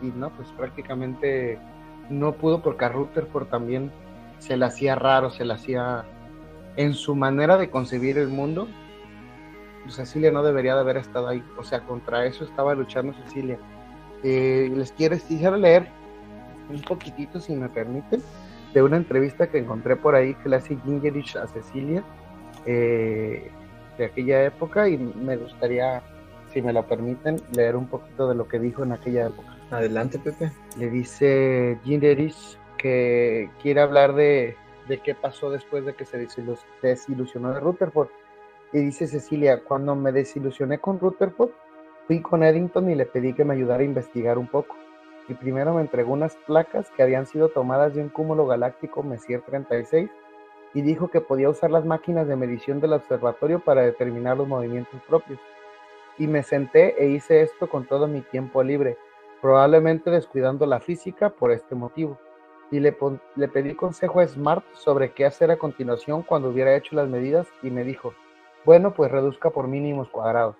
[0.02, 1.58] y no, pues prácticamente
[2.10, 3.92] no pudo porque a Rutherford también
[4.40, 6.04] se le hacía raro, se le hacía
[6.76, 8.68] en su manera de concebir el mundo,
[9.90, 11.44] Cecilia no debería de haber estado ahí.
[11.58, 13.58] O sea, contra eso estaba luchando Cecilia.
[14.24, 15.88] Eh, les quiero, quisiera leer
[16.70, 18.22] un poquitito, si me permiten,
[18.74, 22.04] de una entrevista que encontré por ahí que le hace Gingerich a Cecilia
[22.66, 23.52] eh,
[23.98, 26.02] de aquella época y me gustaría,
[26.54, 29.56] si me lo permiten, leer un poquito de lo que dijo en aquella época.
[29.72, 30.52] Adelante, Pepe.
[30.78, 34.56] Le dice Gingerich que quiere hablar de,
[34.88, 36.18] de qué pasó después de que se
[36.82, 38.10] desilusionó de Rutherford
[38.74, 41.52] y dice Cecilia, cuando me desilusioné con Rutherford,
[42.08, 44.76] fui con Eddington y le pedí que me ayudara a investigar un poco.
[45.28, 49.42] Y primero me entregó unas placas que habían sido tomadas de un cúmulo galáctico Messier
[49.42, 50.10] 36
[50.74, 55.02] y dijo que podía usar las máquinas de medición del observatorio para determinar los movimientos
[55.08, 55.40] propios.
[56.18, 58.98] Y me senté e hice esto con todo mi tiempo libre,
[59.42, 62.18] probablemente descuidando la física por este motivo.
[62.70, 62.96] Y le,
[63.36, 67.48] le pedí consejo a Smart sobre qué hacer a continuación cuando hubiera hecho las medidas
[67.62, 68.14] y me dijo,
[68.64, 70.56] bueno, pues reduzca por mínimos cuadrados.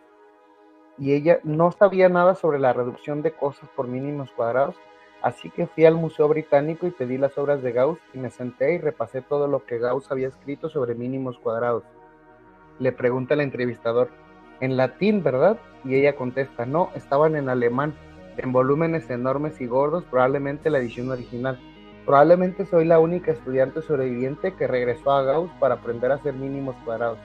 [0.98, 4.76] Y ella no sabía nada sobre la reducción de cosas por mínimos cuadrados,
[5.22, 8.74] así que fui al Museo Británico y pedí las obras de Gauss y me senté
[8.74, 11.84] y repasé todo lo que Gauss había escrito sobre mínimos cuadrados.
[12.80, 14.10] Le pregunta el entrevistador,
[14.60, 15.58] en latín, ¿verdad?
[15.84, 17.94] Y ella contesta, no, estaban en alemán,
[18.38, 21.60] en volúmenes enormes y gordos, probablemente la edición original.
[22.06, 26.76] Probablemente soy la única estudiante sobreviviente que regresó a Gauss para aprender a hacer mínimos
[26.84, 27.20] cuadrados.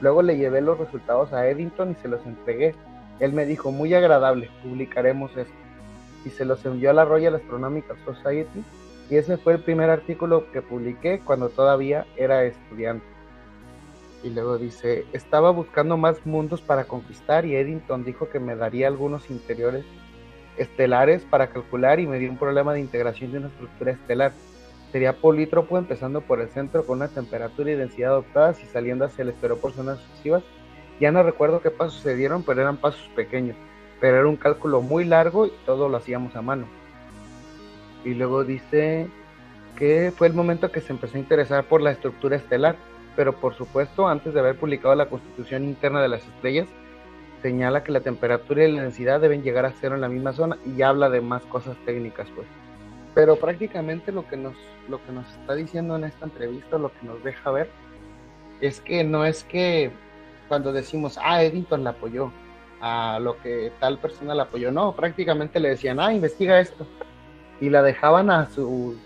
[0.00, 2.74] Luego le llevé los resultados a Eddington y se los entregué.
[3.20, 5.63] Él me dijo, muy agradable, publicaremos esto.
[6.24, 8.64] Y se los envió a la Royal Astronomical Society
[9.10, 13.04] y ese fue el primer artículo que publiqué cuando todavía era estudiante.
[14.22, 18.88] Y luego dice, estaba buscando más mundos para conquistar y Eddington dijo que me daría
[18.88, 19.84] algunos interiores
[20.56, 24.32] estelares para calcular y me dio un problema de integración de una estructura estelar
[24.94, 29.22] sería polítropo empezando por el centro con una temperatura y densidad adoptadas y saliendo hacia
[29.22, 30.44] el exterior por zonas sucesivas.
[31.00, 33.56] Ya no recuerdo qué pasos se dieron, pero eran pasos pequeños.
[34.04, 36.66] Pero era un cálculo muy largo y todo lo hacíamos a mano.
[38.04, 39.08] Y luego dice
[39.78, 42.76] que fue el momento que se empezó a interesar por la estructura estelar,
[43.16, 46.68] pero por supuesto antes de haber publicado la constitución interna de las estrellas,
[47.40, 50.58] señala que la temperatura y la densidad deben llegar a cero en la misma zona
[50.66, 52.46] y habla de más cosas técnicas, pues.
[53.14, 54.54] Pero prácticamente lo que nos,
[54.86, 57.70] lo que nos está diciendo en esta entrevista, lo que nos deja ver,
[58.60, 59.90] es que no es que
[60.48, 62.30] cuando decimos, ah, Eddington la apoyó,
[62.86, 66.86] a lo que tal persona la apoyó, no, prácticamente le decían, ah, investiga esto,
[67.58, 68.98] y la dejaban a su,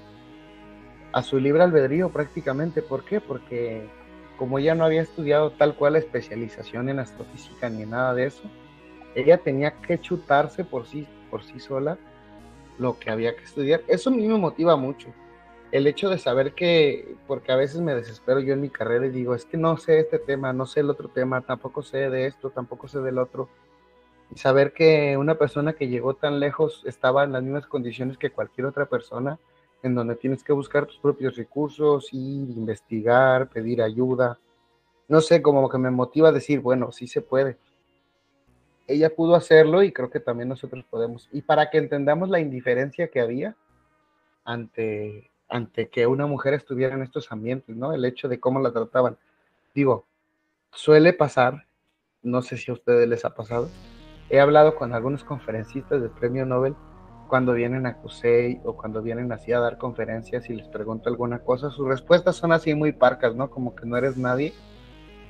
[1.12, 3.20] a su libre albedrío prácticamente, ¿por qué?
[3.20, 3.89] Porque
[4.37, 8.43] como ella no había estudiado tal cual la especialización en astrofísica ni nada de eso,
[9.14, 11.99] ella tenía que chutarse por sí, por sí sola
[12.81, 13.83] lo que había que estudiar.
[13.87, 15.14] Eso a mí me motiva mucho.
[15.70, 19.11] El hecho de saber que, porque a veces me desespero yo en mi carrera y
[19.11, 22.26] digo, es que no sé este tema, no sé el otro tema, tampoco sé de
[22.26, 23.49] esto, tampoco sé del otro.
[24.35, 28.66] Saber que una persona que llegó tan lejos estaba en las mismas condiciones que cualquier
[28.66, 29.39] otra persona,
[29.83, 34.39] en donde tienes que buscar tus propios recursos, ir, investigar, pedir ayuda.
[35.09, 37.57] No sé, como que me motiva a decir, bueno, sí se puede
[38.89, 41.29] ella pudo hacerlo y creo que también nosotros podemos.
[41.31, 43.55] Y para que entendamos la indiferencia que había
[44.45, 47.93] ante, ante que una mujer estuviera en estos ambientes, ¿no?
[47.93, 49.18] El hecho de cómo la trataban.
[49.74, 50.07] Digo,
[50.72, 51.66] suele pasar,
[52.22, 53.68] no sé si a ustedes les ha pasado,
[54.31, 56.74] he hablado con algunos conferencistas del premio Nobel
[57.29, 61.41] cuando vienen a CUSEI o cuando vienen así a dar conferencias y les pregunto alguna
[61.41, 63.51] cosa, sus respuestas son así muy parcas, ¿no?
[63.51, 64.55] Como que no eres nadie.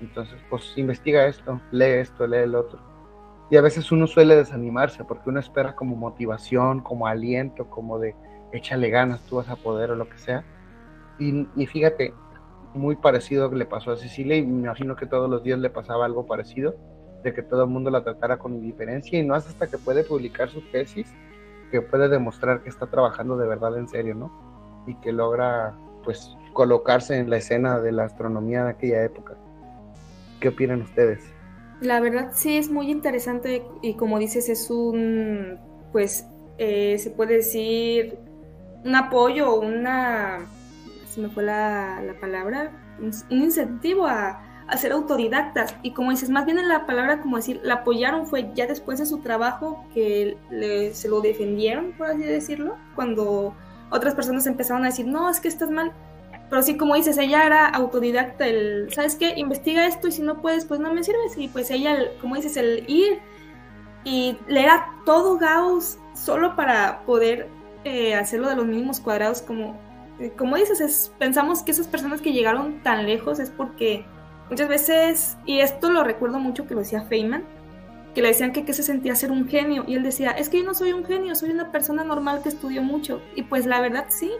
[0.00, 2.88] Entonces, pues investiga esto, lee esto, lee el otro
[3.50, 8.14] y a veces uno suele desanimarse porque uno espera como motivación, como aliento, como de
[8.52, 10.44] échale ganas, tú vas a poder o lo que sea.
[11.18, 12.14] Y, fíjate,
[12.74, 15.70] muy parecido que le pasó a Cecilia y me imagino que todos los días le
[15.70, 16.76] pasaba algo parecido,
[17.22, 20.04] de que todo el mundo la tratara con indiferencia y no es hasta que puede
[20.04, 21.06] publicar su tesis
[21.70, 24.32] que puede demostrar que está trabajando de verdad en serio, ¿no?
[24.86, 29.36] Y que logra pues colocarse en la escena de la astronomía de aquella época.
[30.40, 31.20] ¿Qué opinan ustedes?
[31.80, 35.58] La verdad sí es muy interesante y como dices es un,
[35.92, 36.26] pues,
[36.58, 38.18] eh, se puede decir
[38.84, 40.40] un apoyo una,
[41.06, 45.74] se me fue la, palabra, un, incentivo a, a, ser autodidactas.
[45.82, 48.98] Y como dices, más bien en la palabra como decir, la apoyaron fue ya después
[48.98, 50.36] de su trabajo que
[50.94, 53.54] se lo defendieron, por así decirlo, cuando
[53.90, 55.92] otras personas empezaron a decir, no, es que estás mal,
[56.50, 59.34] pero sí, como dices, ella era autodidacta, el, ¿sabes qué?
[59.36, 61.36] Investiga esto y si no puedes, pues no me sirves.
[61.36, 63.18] Y pues ella, como dices, el ir
[64.04, 67.48] y leer a todo Gauss solo para poder
[67.84, 69.78] eh, hacerlo de los mínimos cuadrados, como,
[70.18, 74.06] eh, como dices, es, pensamos que esas personas que llegaron tan lejos es porque
[74.50, 77.44] muchas veces, y esto lo recuerdo mucho que lo decía Feynman,
[78.14, 80.58] que le decían que, que se sentía ser un genio, y él decía, es que
[80.58, 83.22] yo no soy un genio, soy una persona normal que estudió mucho.
[83.36, 84.32] Y pues la verdad sí,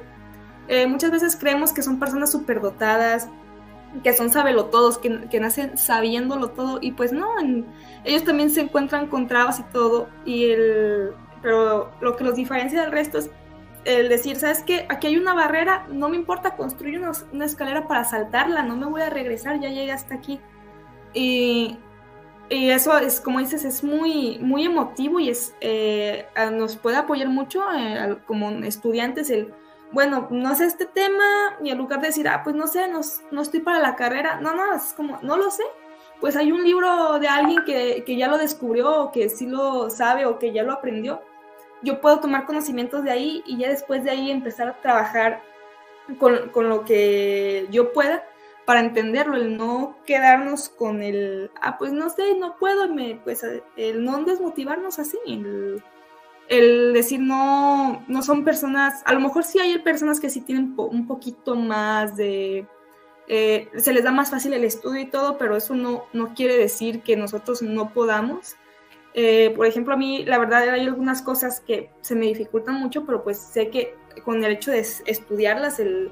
[0.69, 3.29] eh, muchas veces creemos que son personas superdotadas,
[4.03, 7.29] que son sabelotodos, que, que nacen sabiéndolo todo, y pues no,
[8.05, 12.83] ellos también se encuentran con trabas y todo, y el, pero lo que los diferencia
[12.83, 13.31] del resto es
[13.85, 14.87] el decir, ¿sabes qué?
[14.89, 19.03] Aquí hay una barrera, no me importa construir una, escalera para saltarla, no me voy
[19.03, 20.41] a regresar, ya llegué hasta aquí.
[21.15, 21.79] Y,
[22.51, 27.63] eso es, como dices, es muy, muy emotivo y es, eh, nos puede apoyar mucho
[27.77, 29.53] eh, como estudiantes el
[29.91, 33.01] bueno, no sé este tema, y en lugar de decir, ah, pues no sé, no,
[33.31, 35.63] no estoy para la carrera, no, no, es como, no lo sé,
[36.21, 39.89] pues hay un libro de alguien que, que, ya lo descubrió, o que sí lo
[39.91, 41.23] sabe, o que ya lo aprendió.
[41.83, 45.43] Yo puedo tomar conocimientos de ahí y ya después de ahí empezar a trabajar
[46.19, 48.25] con, con lo que yo pueda
[48.65, 53.43] para entenderlo, el no quedarnos con el, ah, pues no sé, no puedo, me, pues
[53.77, 55.83] el no desmotivarnos así, el,
[56.49, 60.75] el decir no, no son personas, a lo mejor sí hay personas que sí tienen
[60.77, 62.67] un poquito más de,
[63.27, 66.57] eh, se les da más fácil el estudio y todo, pero eso no, no quiere
[66.57, 68.57] decir que nosotros no podamos.
[69.15, 73.05] Eh, por ejemplo, a mí la verdad hay algunas cosas que se me dificultan mucho,
[73.05, 73.95] pero pues sé que
[74.25, 76.11] con el hecho de estudiarlas el,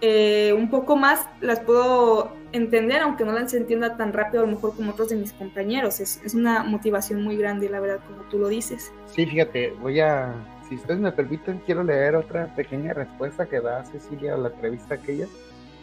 [0.00, 4.52] eh, un poco más las puedo entender, aunque no las entienda tan rápido a lo
[4.52, 6.00] mejor como otros de mis compañeros.
[6.00, 8.92] Es, es, una motivación muy grande, la verdad, como tú lo dices.
[9.06, 10.34] Sí, fíjate, voy a,
[10.68, 14.94] si ustedes me permiten, quiero leer otra pequeña respuesta que da Cecilia a la entrevista
[14.94, 15.26] aquella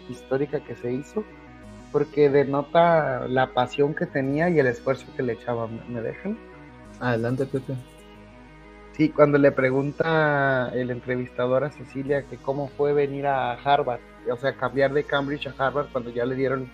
[0.10, 1.24] histórica que se hizo,
[1.98, 5.68] porque denota la pasión que tenía y el esfuerzo que le echaba.
[5.90, 6.38] ¿Me dejan?
[7.00, 7.74] Adelante, Pepe.
[8.96, 14.00] Sí, cuando le pregunta el entrevistador a Cecilia que cómo fue venir a Harvard,
[14.32, 16.70] o sea, cambiar de Cambridge a Harvard cuando ya le dieron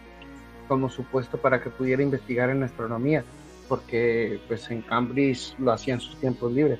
[0.67, 3.24] como supuesto para que pudiera investigar en astronomía,
[3.69, 6.80] porque pues en Cambridge lo hacía en sus tiempos libres.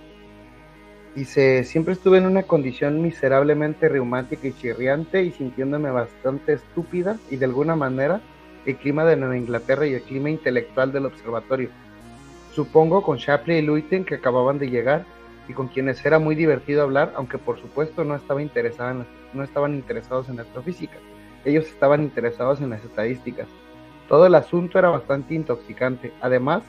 [1.15, 7.37] Dice, siempre estuve en una condición miserablemente reumática y chirriante y sintiéndome bastante estúpida y
[7.37, 8.19] de alguna manera
[8.66, 11.70] el clima de Nueva Inglaterra y el clima intelectual del observatorio
[12.53, 15.05] supongo con Shapley y Luiten que acababan de llegar
[15.47, 19.74] y con quienes era muy divertido hablar, aunque por supuesto no, estaba interesada no estaban
[19.74, 20.97] interesados en astrofísica,
[21.43, 23.47] ellos estaban interesados en las estadísticas.
[24.07, 26.14] Todo el asunto era bastante intoxicante.
[26.22, 26.64] Además,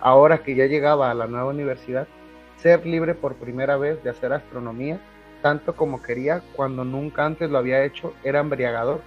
[0.00, 2.08] ahora que ya llegaba a la nueva universidad,
[2.56, 4.98] ser libre por primera vez de hacer astronomía,
[5.42, 9.02] tanto como quería cuando nunca antes lo había hecho, era embriagador,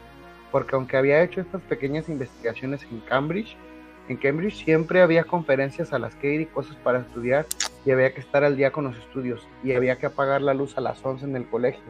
[0.52, 3.56] porque aunque había hecho estas pequeñas investigaciones en Cambridge,
[4.08, 7.45] en Cambridge siempre había conferencias a las que ir y cosas para estudiar
[7.86, 10.78] y había que estar al día con los estudios y había que apagar la luz
[10.78, 11.84] a las 11 en el colegio.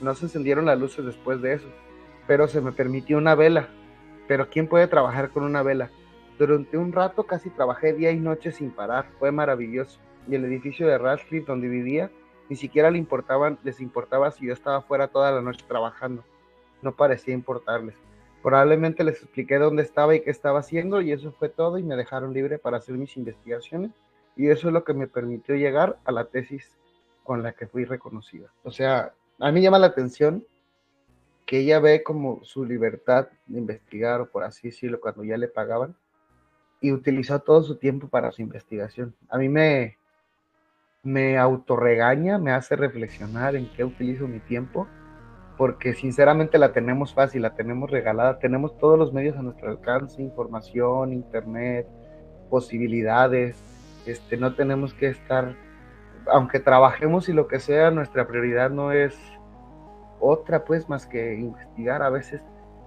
[0.00, 1.68] No se encendieron las luces después de eso,
[2.28, 3.68] pero se me permitió una vela.
[4.28, 5.90] Pero ¿quién puede trabajar con una vela?
[6.38, 9.98] Durante un rato casi trabajé día y noche sin parar, fue maravilloso.
[10.28, 12.10] Y el edificio de Radcliffe donde vivía
[12.48, 16.22] ni siquiera le importaban, les importaba si yo estaba fuera toda la noche trabajando.
[16.82, 17.96] No parecía importarles.
[18.42, 21.96] Probablemente les expliqué dónde estaba y qué estaba haciendo y eso fue todo y me
[21.96, 23.90] dejaron libre para hacer mis investigaciones
[24.36, 26.78] y eso es lo que me permitió llegar a la tesis
[27.24, 28.52] con la que fui reconocida.
[28.62, 30.46] O sea, a mí llama la atención
[31.44, 35.48] que ella ve como su libertad de investigar o por así decirlo cuando ya le
[35.48, 35.96] pagaban
[36.80, 39.16] y utilizó todo su tiempo para su investigación.
[39.28, 39.98] A mí me,
[41.02, 44.86] me autorregaña, me hace reflexionar en qué utilizo mi tiempo
[45.58, 50.22] porque sinceramente la tenemos fácil, la tenemos regalada, tenemos todos los medios a nuestro alcance,
[50.22, 51.88] información, internet,
[52.48, 53.60] posibilidades,
[54.06, 55.56] este, no tenemos que estar,
[56.28, 59.18] aunque trabajemos y lo que sea, nuestra prioridad no es
[60.20, 62.02] otra pues más que investigar.
[62.02, 62.40] A veces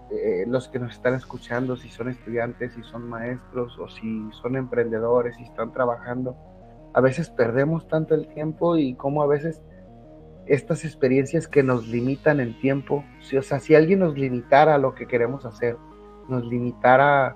[0.09, 4.55] eh, los que nos están escuchando, si son estudiantes, si son maestros o si son
[4.55, 6.38] emprendedores, si están trabajando,
[6.93, 9.61] a veces perdemos tanto el tiempo y como a veces
[10.47, 14.95] estas experiencias que nos limitan en tiempo, si, o sea, si alguien nos limitara lo
[14.95, 15.77] que queremos hacer,
[16.27, 17.35] nos limitara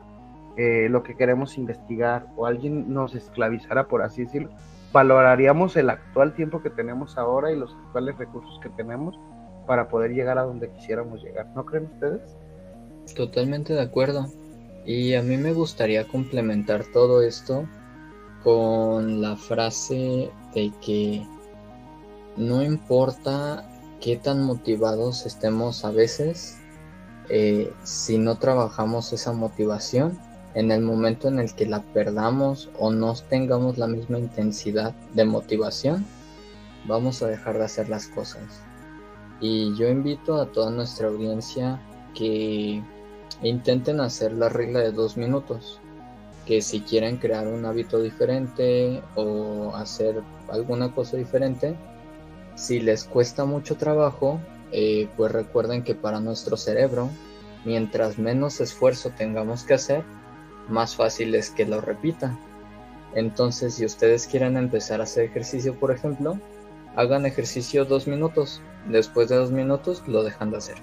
[0.57, 4.49] eh, lo que queremos investigar o alguien nos esclavizara, por así decirlo,
[4.91, 9.19] valoraríamos el actual tiempo que tenemos ahora y los actuales recursos que tenemos
[9.67, 11.47] para poder llegar a donde quisiéramos llegar.
[11.55, 12.21] ¿No creen ustedes?
[13.15, 14.27] Totalmente de acuerdo.
[14.85, 17.67] Y a mí me gustaría complementar todo esto
[18.43, 21.25] con la frase de que
[22.37, 23.65] no importa
[24.01, 26.57] qué tan motivados estemos a veces,
[27.29, 30.19] eh, si no trabajamos esa motivación,
[30.53, 35.25] en el momento en el que la perdamos o no tengamos la misma intensidad de
[35.25, 36.05] motivación,
[36.87, 38.43] vamos a dejar de hacer las cosas.
[39.41, 41.81] Y yo invito a toda nuestra audiencia
[42.13, 42.81] que
[43.43, 45.79] intenten hacer la regla de dos minutos.
[46.45, 51.75] Que si quieren crear un hábito diferente o hacer alguna cosa diferente,
[52.55, 54.39] si les cuesta mucho trabajo,
[54.71, 57.09] eh, pues recuerden que para nuestro cerebro,
[57.63, 60.03] mientras menos esfuerzo tengamos que hacer,
[60.67, 62.37] más fácil es que lo repita.
[63.13, 66.37] Entonces, si ustedes quieren empezar a hacer ejercicio, por ejemplo,
[66.95, 68.61] hagan ejercicio dos minutos.
[68.89, 70.75] Después de dos minutos lo dejan de hacer.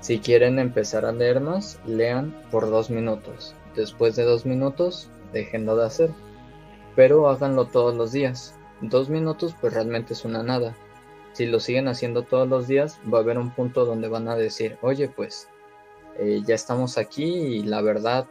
[0.00, 3.54] Si quieren empezar a leer más, lean por dos minutos.
[3.74, 6.10] Después de dos minutos, déjenlo de hacer.
[6.96, 8.55] Pero háganlo todos los días.
[8.80, 10.74] Dos minutos pues realmente es una nada.
[11.32, 14.36] Si lo siguen haciendo todos los días, va a haber un punto donde van a
[14.36, 15.48] decir, oye pues,
[16.18, 18.26] eh, ya estamos aquí y la verdad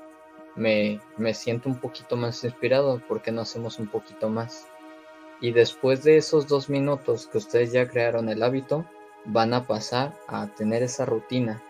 [0.56, 4.68] me, me siento un poquito más inspirado porque no hacemos un poquito más.
[5.42, 8.86] Y después de esos dos minutos que ustedes ya crearon el hábito,
[9.26, 11.62] van a pasar a tener esa rutina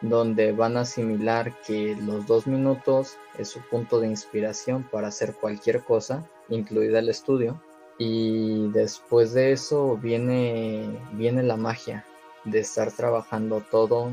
[0.00, 5.34] donde van a asimilar que los dos minutos es su punto de inspiración para hacer
[5.34, 7.60] cualquier cosa, incluida el estudio.
[7.98, 12.04] Y después de eso viene, viene la magia
[12.44, 14.10] de estar trabajando todo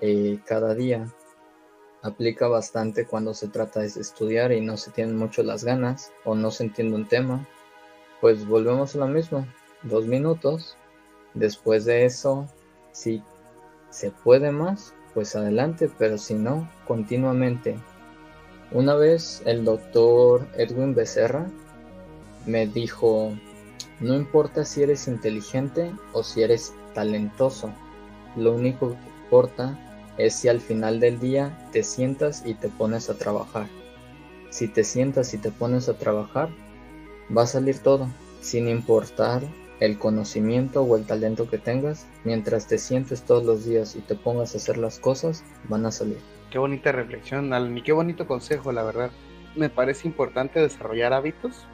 [0.00, 1.08] eh, cada día.
[2.02, 6.34] Aplica bastante cuando se trata de estudiar y no se tienen mucho las ganas o
[6.34, 7.46] no se entiende un tema.
[8.20, 9.46] Pues volvemos a lo mismo,
[9.82, 10.76] dos minutos.
[11.32, 12.46] Después de eso,
[12.92, 13.22] si
[13.88, 17.78] se puede más, pues adelante, pero si no, continuamente.
[18.72, 21.48] Una vez el doctor Edwin Becerra
[22.46, 23.32] me dijo,
[24.00, 27.72] no importa si eres inteligente o si eres talentoso,
[28.36, 29.78] lo único que importa
[30.18, 33.68] es si al final del día te sientas y te pones a trabajar.
[34.50, 36.48] Si te sientas y te pones a trabajar,
[37.36, 38.08] va a salir todo,
[38.40, 39.42] sin importar
[39.80, 44.14] el conocimiento o el talento que tengas, mientras te sientes todos los días y te
[44.14, 46.18] pongas a hacer las cosas, van a salir.
[46.50, 49.10] Qué bonita reflexión, Alan, y qué bonito consejo, la verdad.
[49.56, 51.66] Me parece importante desarrollar hábitos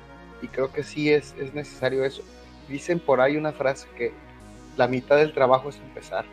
[0.42, 2.22] y creo que sí es, es necesario eso.
[2.68, 4.12] Dicen por ahí una frase que
[4.76, 6.24] la mitad del trabajo es empezar.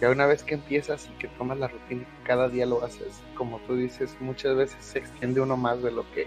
[0.00, 3.22] Ya una vez que empiezas y que tomas la rutina y cada día lo haces,
[3.36, 6.26] como tú dices, muchas veces se extiende uno más de lo que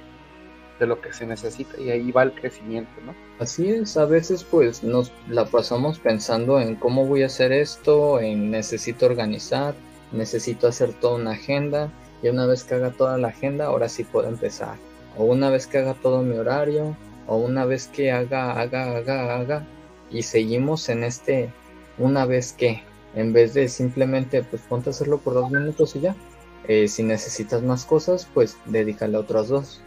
[0.80, 3.16] de lo que se necesita y ahí va el crecimiento, ¿no?
[3.40, 8.20] Así es, a veces pues nos la pasamos pensando en cómo voy a hacer esto,
[8.20, 9.74] en necesito organizar,
[10.12, 14.04] necesito hacer toda una agenda y una vez que haga toda la agenda ahora sí
[14.04, 14.78] puedo empezar.
[15.18, 16.96] O una vez que haga todo mi horario,
[17.28, 19.68] o una vez que haga, haga, haga, haga
[20.10, 21.50] y seguimos en este
[21.98, 22.82] una vez que,
[23.16, 26.16] en vez de simplemente pues ponte a hacerlo por dos minutos y ya.
[26.68, 29.82] Eh, si necesitas más cosas, pues dedícale a otras dos.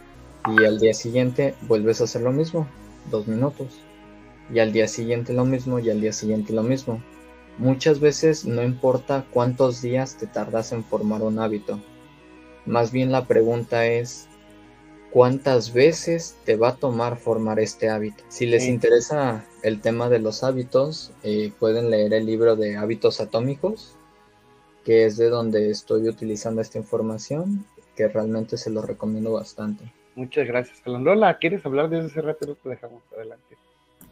[0.47, 2.67] Y al día siguiente vuelves a hacer lo mismo,
[3.09, 3.79] dos minutos.
[4.51, 7.01] Y al día siguiente lo mismo y al día siguiente lo mismo.
[7.57, 11.79] Muchas veces no importa cuántos días te tardas en formar un hábito.
[12.65, 14.27] Más bien la pregunta es,
[15.11, 18.23] ¿cuántas veces te va a tomar formar este hábito?
[18.29, 23.21] Si les interesa el tema de los hábitos, eh, pueden leer el libro de hábitos
[23.21, 23.95] atómicos,
[24.83, 29.83] que es de donde estoy utilizando esta información, que realmente se lo recomiendo bastante.
[30.15, 31.37] Muchas gracias, Lola.
[31.37, 32.57] ¿Quieres hablar de ese rato?
[32.63, 33.55] Lo dejamos adelante.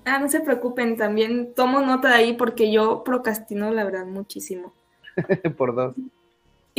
[0.06, 4.74] Ah, no se preocupen, también tomo nota de ahí porque yo procrastino, la verdad, muchísimo.
[5.58, 5.95] Por dos.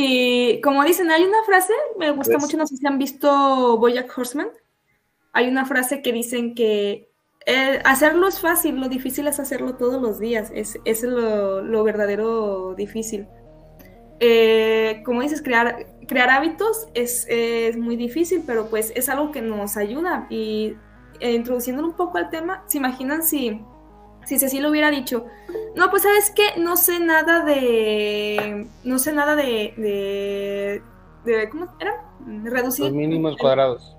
[0.02, 4.16] Y como dicen, hay una frase, me gusta mucho, no sé si han visto Bojack
[4.16, 4.48] Horseman.
[5.34, 7.10] Hay una frase que dicen que
[7.44, 11.84] eh, hacerlo es fácil, lo difícil es hacerlo todos los días, es, es lo, lo
[11.84, 13.28] verdadero difícil.
[14.20, 17.26] Eh, como dices, crear, crear hábitos es,
[17.76, 20.26] muy difícil, pero pues es algo que nos ayuda.
[20.30, 20.76] Y
[21.20, 23.60] eh, introduciéndolo un poco al tema, ¿se imaginan si,
[24.24, 25.26] si Cecilia hubiera dicho,
[25.74, 30.82] no, pues sabes que no sé nada de, no sé nada de,
[31.24, 32.04] de, ¿cómo era?
[32.44, 32.86] Reducir.
[32.86, 33.96] Los mínimos cuadrados.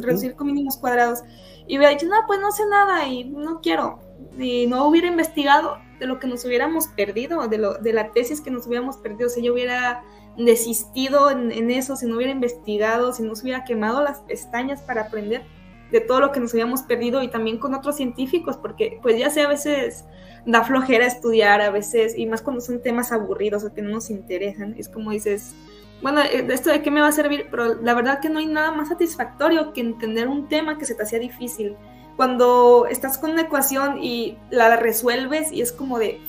[0.00, 1.22] reducir con mínimos cuadrados.
[1.66, 4.00] Y hubiera dicho, no, pues no sé nada y no quiero.
[4.38, 8.40] Y no hubiera investigado, de lo que nos hubiéramos perdido, de, lo, de la tesis
[8.40, 10.04] que nos hubiéramos perdido, si yo hubiera
[10.36, 15.02] desistido en, eso, si no hubiera investigado, si no se hubiera quemado las pestañas para
[15.02, 15.44] aprender
[15.90, 19.30] de todo lo que nos habíamos perdido y también con otros científicos, porque pues ya
[19.30, 20.04] sé, a veces
[20.44, 24.10] da flojera estudiar, a veces, y más cuando son temas aburridos o que no nos
[24.10, 25.54] interesan, es como dices,
[26.02, 27.46] bueno, eh, ¿esto de qué me va a servir?
[27.50, 30.94] Pero la verdad que no hay nada más satisfactorio que entender un tema que se
[30.94, 31.76] te hacía difícil
[32.16, 36.20] cuando estás con una ecuación y la resuelves y es como de,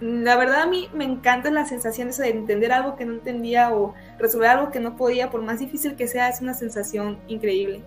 [0.00, 3.94] la verdad a mí me encanta la sensación de entender algo que no entendía o
[4.18, 7.82] resolver algo que no podía, por más difícil que sea, es una sensación increíble.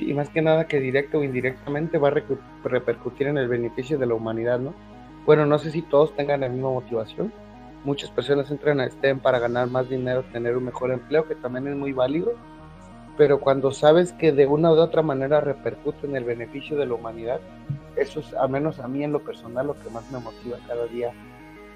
[0.00, 2.14] Sí, más que nada que directo o indirectamente va a
[2.64, 4.74] repercutir en el beneficio de la humanidad, ¿no?
[5.26, 7.30] Bueno, no sé si todos tengan la misma motivación.
[7.84, 11.68] Muchas personas entran a STEM para ganar más dinero, tener un mejor empleo, que también
[11.68, 12.34] es muy válido
[13.20, 16.94] pero cuando sabes que de una u otra manera repercute en el beneficio de la
[16.94, 17.38] humanidad,
[17.96, 20.86] eso es, al menos a mí en lo personal, lo que más me motiva cada
[20.86, 21.12] día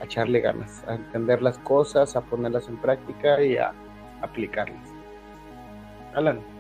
[0.00, 3.74] a echarle ganas, a entender las cosas, a ponerlas en práctica y a
[4.22, 4.88] aplicarlas.
[6.14, 6.53] Alan.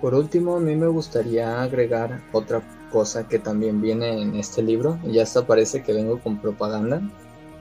[0.00, 4.98] Por último, a mí me gustaría agregar otra cosa que también viene en este libro,
[5.04, 7.00] y ya hasta parece que vengo con propaganda.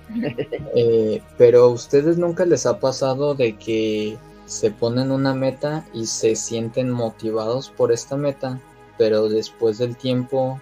[0.75, 6.07] Eh, pero a ustedes nunca les ha pasado de que se ponen una meta y
[6.07, 8.59] se sienten motivados por esta meta,
[8.97, 10.59] pero después del tiempo,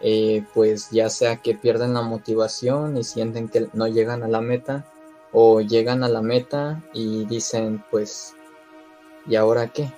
[0.00, 4.40] eh, pues ya sea que pierden la motivación y sienten que no llegan a la
[4.40, 4.86] meta,
[5.32, 8.34] o llegan a la meta y dicen, pues,
[9.26, 9.92] ¿y ahora qué?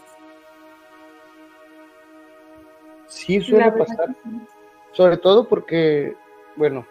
[3.09, 4.15] Sí, suele pasar.
[4.93, 6.15] Sobre todo porque,
[6.57, 6.87] bueno,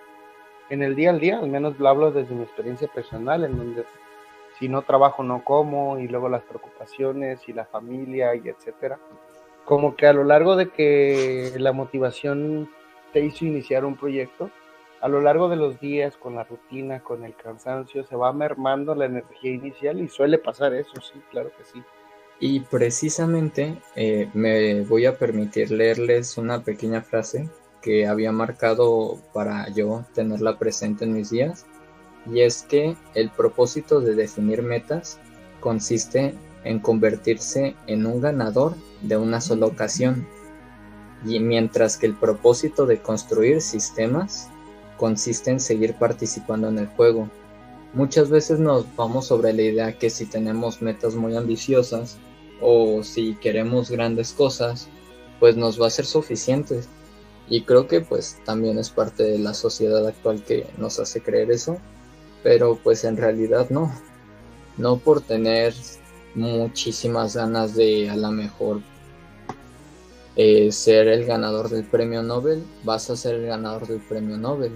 [0.70, 3.86] en el día al día, al menos lo hablo desde mi experiencia personal, en donde
[4.59, 8.99] si no trabajo no como y luego las preocupaciones y la familia y etcétera.
[9.65, 12.70] Como que a lo largo de que la motivación
[13.13, 14.49] te hizo iniciar un proyecto,
[15.01, 18.95] a lo largo de los días con la rutina, con el cansancio, se va mermando
[18.95, 21.84] la energía inicial y suele pasar eso, sí, claro que sí.
[22.40, 27.50] Y precisamente eh, me voy a permitir leerles una pequeña frase
[27.82, 31.66] que había marcado para yo tenerla presente en mis días
[32.32, 35.20] y es que el propósito de definir metas
[35.60, 40.28] consiste en convertirse en un ganador de una sola ocasión,
[41.26, 44.50] y mientras que el propósito de construir sistemas
[44.98, 47.30] consiste en seguir participando en el juego.
[47.94, 52.18] Muchas veces nos vamos sobre la idea que si tenemos metas muy ambiciosas
[52.62, 54.90] o si queremos grandes cosas,
[55.40, 56.82] pues nos va a ser suficiente.
[57.50, 61.52] Y creo que pues también es parte de la sociedad actual que nos hace creer
[61.52, 61.78] eso
[62.44, 63.92] pero pues en realidad no.
[64.78, 65.74] No por tener
[66.36, 68.80] muchísimas ganas de a lo mejor
[70.38, 74.72] eh, ser el ganador del premio Nobel, vas a ser el ganador del premio Nobel.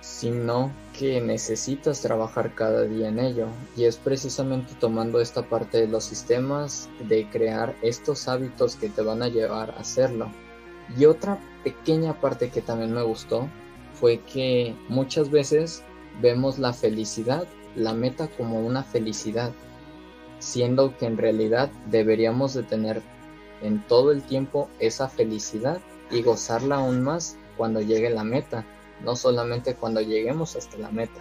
[0.00, 3.48] sino que necesitas trabajar cada día en ello.
[3.76, 9.02] Y es precisamente tomando esta parte de los sistemas de crear estos hábitos que te
[9.02, 10.30] van a llevar a hacerlo.
[10.96, 13.48] Y otra pequeña parte que también me gustó
[13.94, 15.82] fue que muchas veces
[16.20, 19.52] vemos la felicidad, la meta como una felicidad,
[20.38, 23.02] siendo que en realidad deberíamos de tener
[23.62, 25.80] en todo el tiempo esa felicidad
[26.10, 28.64] y gozarla aún más cuando llegue la meta,
[29.04, 31.20] no solamente cuando lleguemos hasta la meta,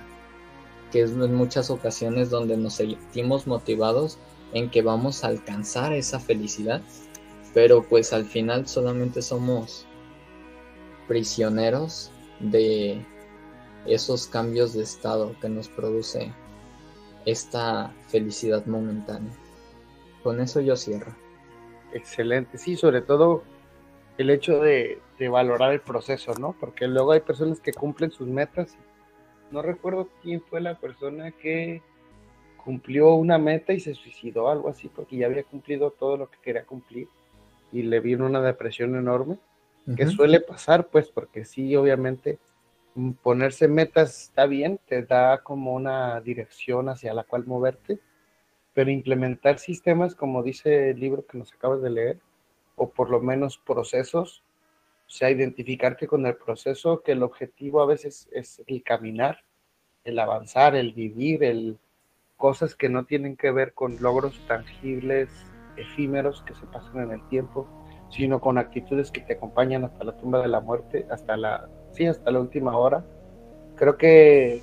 [0.92, 4.18] que es en muchas ocasiones donde nos sentimos motivados
[4.54, 6.82] en que vamos a alcanzar esa felicidad,
[7.54, 9.86] pero pues al final solamente somos
[11.08, 13.06] prisioneros de
[13.86, 16.32] esos cambios de estado que nos produce
[17.26, 19.34] esta felicidad momentánea.
[20.24, 21.16] Con eso yo cierro.
[21.94, 23.44] Excelente, sí, sobre todo
[24.18, 26.56] el hecho de, valorar el proceso, ¿no?
[26.60, 28.78] Porque luego hay personas que cumplen sus metas.
[29.52, 31.82] No recuerdo quién fue la persona que
[32.64, 36.38] cumplió una meta y se suicidó, algo así, porque ya había cumplido todo lo que
[36.42, 37.08] quería cumplir
[37.72, 39.38] y le vino una depresión enorme,
[39.98, 42.40] que suele pasar, pues, porque sí, obviamente,
[43.22, 48.00] ponerse metas está bien, te da como una dirección hacia la cual moverte,
[48.74, 52.20] pero implementar sistemas, como dice el libro que nos acabas de leer,
[52.76, 54.44] o por lo menos procesos,
[55.14, 59.44] sea, identificarte con el proceso, que el objetivo a veces es el caminar,
[60.04, 61.78] el avanzar, el vivir, el
[62.38, 65.30] cosas que no tienen que ver con logros tangibles,
[65.78, 67.68] efímeros que se pasan en el tiempo,
[68.10, 72.06] sino con actitudes que te acompañan hasta la tumba de la muerte, hasta la, sí,
[72.06, 73.06] hasta la última hora.
[73.76, 74.62] Creo que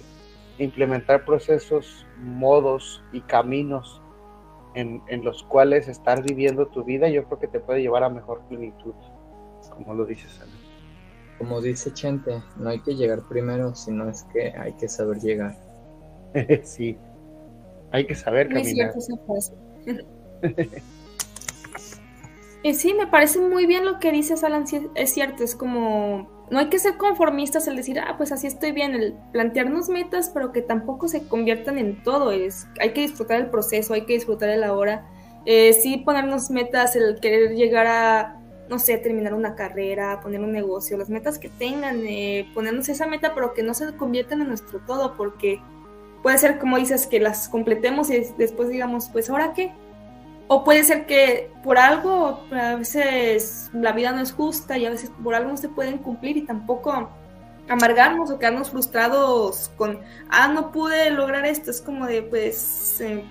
[0.59, 4.03] implementar procesos, modos y caminos
[4.74, 8.42] en, los cuales estar viviendo tu vida, yo creo que te puede llevar a mejor
[8.48, 8.94] plenitud,
[9.68, 10.52] como lo dices, Ana.
[11.38, 15.56] Como dice Chente, no hay que llegar primero, sino es que hay que saber llegar.
[16.64, 16.98] sí,
[17.92, 18.92] hay que saber caminar.
[22.62, 26.58] y sí, me parece muy bien lo que dices, Alan, es cierto, es como no
[26.58, 30.52] hay que ser conformistas el decir, ah, pues así estoy bien, el plantearnos metas, pero
[30.52, 32.32] que tampoco se conviertan en todo.
[32.32, 35.06] Es, hay que disfrutar el proceso, hay que disfrutar el ahora.
[35.46, 38.39] Eh, sí ponernos metas, el querer llegar a,
[38.71, 43.07] no sé, terminar una carrera, poner un negocio, las metas que tengan, eh, ponernos esa
[43.07, 45.61] meta, pero que no se conviertan en nuestro todo, porque
[46.23, 49.73] puede ser, como dices, que las completemos y después digamos, pues ahora qué,
[50.53, 54.91] o puede ser que por algo, a veces la vida no es justa y a
[54.91, 57.09] veces por algo no se pueden cumplir y tampoco
[57.68, 61.71] amargarnos o quedarnos frustrados con, ah, no pude lograr esto.
[61.71, 63.25] Es como de, pues, eh,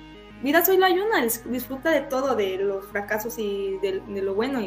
[0.64, 4.62] soy la ayuna, disfruta de todo, de los fracasos y de, lo bueno.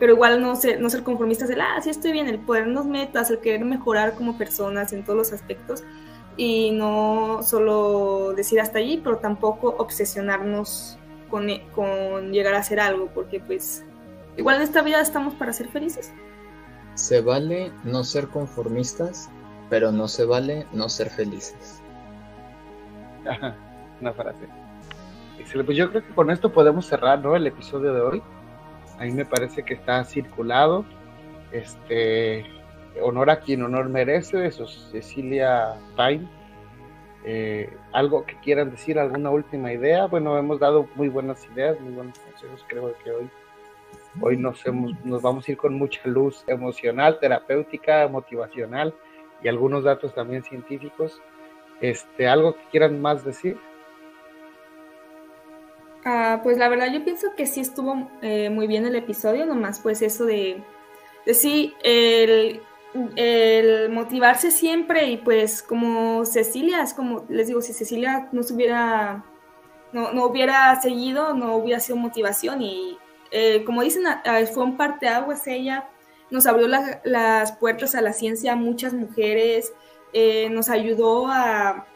[0.00, 3.30] Pero igual no ser, no ser conformistas, el, ah, sí estoy bien, el ponernos metas,
[3.30, 5.84] el querer mejorar como personas en todos los aspectos
[6.38, 10.98] y no solo decir hasta allí, pero tampoco obsesionarnos
[11.46, 13.84] e, con, llegar a hacer algo, porque pues
[14.38, 16.14] igual en esta vida estamos para ser felices.
[16.94, 19.28] Se vale no ser conformistas,
[19.68, 21.82] pero no se vale no ser felices.
[24.00, 24.48] una frase.
[25.38, 27.36] Excelente, pues yo creo que con esto podemos cerrar ¿no?
[27.36, 28.22] el episodio de hoy.
[29.00, 30.84] A mí me parece que está circulado.
[31.50, 32.44] Este,
[33.02, 36.28] honor a quien honor merece, eso es Cecilia Time
[37.24, 40.06] eh, algo que quieran decir, alguna última idea.
[40.06, 42.64] Bueno, hemos dado muy buenas ideas, muy buenos consejos.
[42.68, 43.30] Creo que hoy,
[44.20, 44.62] hoy nos,
[45.04, 48.94] nos vamos a ir con mucha luz emocional, terapéutica, motivacional
[49.42, 51.20] y algunos datos también científicos.
[51.80, 53.58] Este, ¿Algo que quieran más decir?
[56.04, 59.80] Ah, pues la verdad yo pienso que sí estuvo eh, muy bien el episodio, nomás
[59.80, 60.62] pues eso de,
[61.26, 62.62] de sí, el
[63.16, 69.24] el motivarse siempre y pues como Cecilia, es como les digo, si Cecilia no hubiera,
[69.92, 72.98] no, no hubiera seguido, no hubiera sido motivación y
[73.30, 74.02] eh, como dicen,
[74.52, 75.88] fue un parteaguas ella,
[76.30, 79.72] nos abrió las puertas a la ciencia a muchas mujeres,
[80.12, 81.86] eh, nos ayudó a,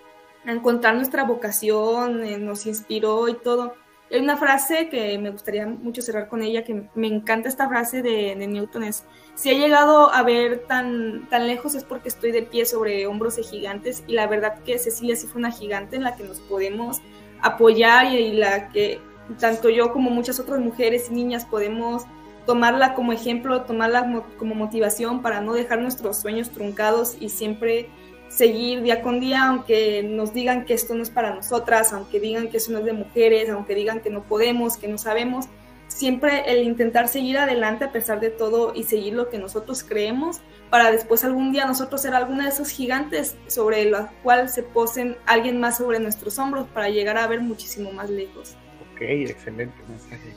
[0.46, 3.76] encontrar nuestra vocación, eh, nos inspiró y todo.
[4.10, 8.02] Hay una frase que me gustaría mucho cerrar con ella, que me encanta esta frase
[8.02, 9.04] de, Newton, es,
[9.34, 13.36] si he llegado a ver tan, tan lejos es porque estoy de pie sobre hombros
[13.36, 16.38] de gigantes y la verdad que Cecilia sí fue una gigante en la que nos
[16.40, 17.00] podemos
[17.40, 19.00] apoyar y, la que
[19.38, 22.04] tanto yo como muchas otras mujeres y niñas podemos
[22.46, 27.88] tomarla como ejemplo, tomarla como motivación para no dejar nuestros sueños truncados y siempre
[28.34, 32.48] seguir día con día, aunque nos digan que esto no es para nosotras, aunque digan
[32.48, 35.46] que eso no es de mujeres, aunque digan que no podemos, que no sabemos,
[35.86, 40.40] siempre el intentar seguir adelante a pesar de todo y seguir lo que nosotros creemos
[40.68, 45.16] para después algún día nosotros ser alguna de esos gigantes sobre la cual se posen
[45.26, 48.56] alguien más sobre nuestros hombros para llegar a ver muchísimo más lejos.
[48.92, 50.34] Ok, excelente mensaje.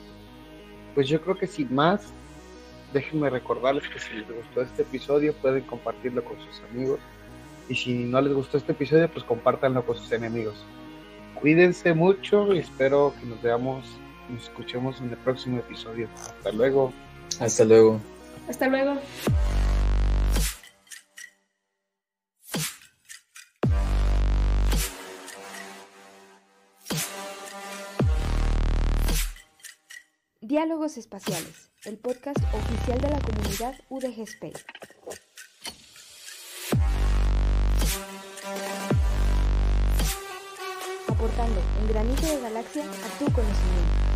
[0.94, 2.02] Pues yo creo que sin más,
[2.92, 7.00] déjenme recordarles que si les gustó este episodio pueden compartirlo con sus amigos
[7.68, 10.56] y si no les gustó este episodio pues compártanlo con sus enemigos.
[11.40, 13.84] Cuídense mucho y espero que nos veamos
[14.28, 16.08] nos escuchemos en el próximo episodio.
[16.14, 16.92] Hasta luego.
[17.40, 18.00] Hasta luego.
[18.48, 19.00] Hasta luego.
[30.40, 34.64] Diálogos Espaciales, el podcast oficial de la comunidad UDG Space.
[41.08, 44.07] Aportando un granito de galaxia a tu conocimiento.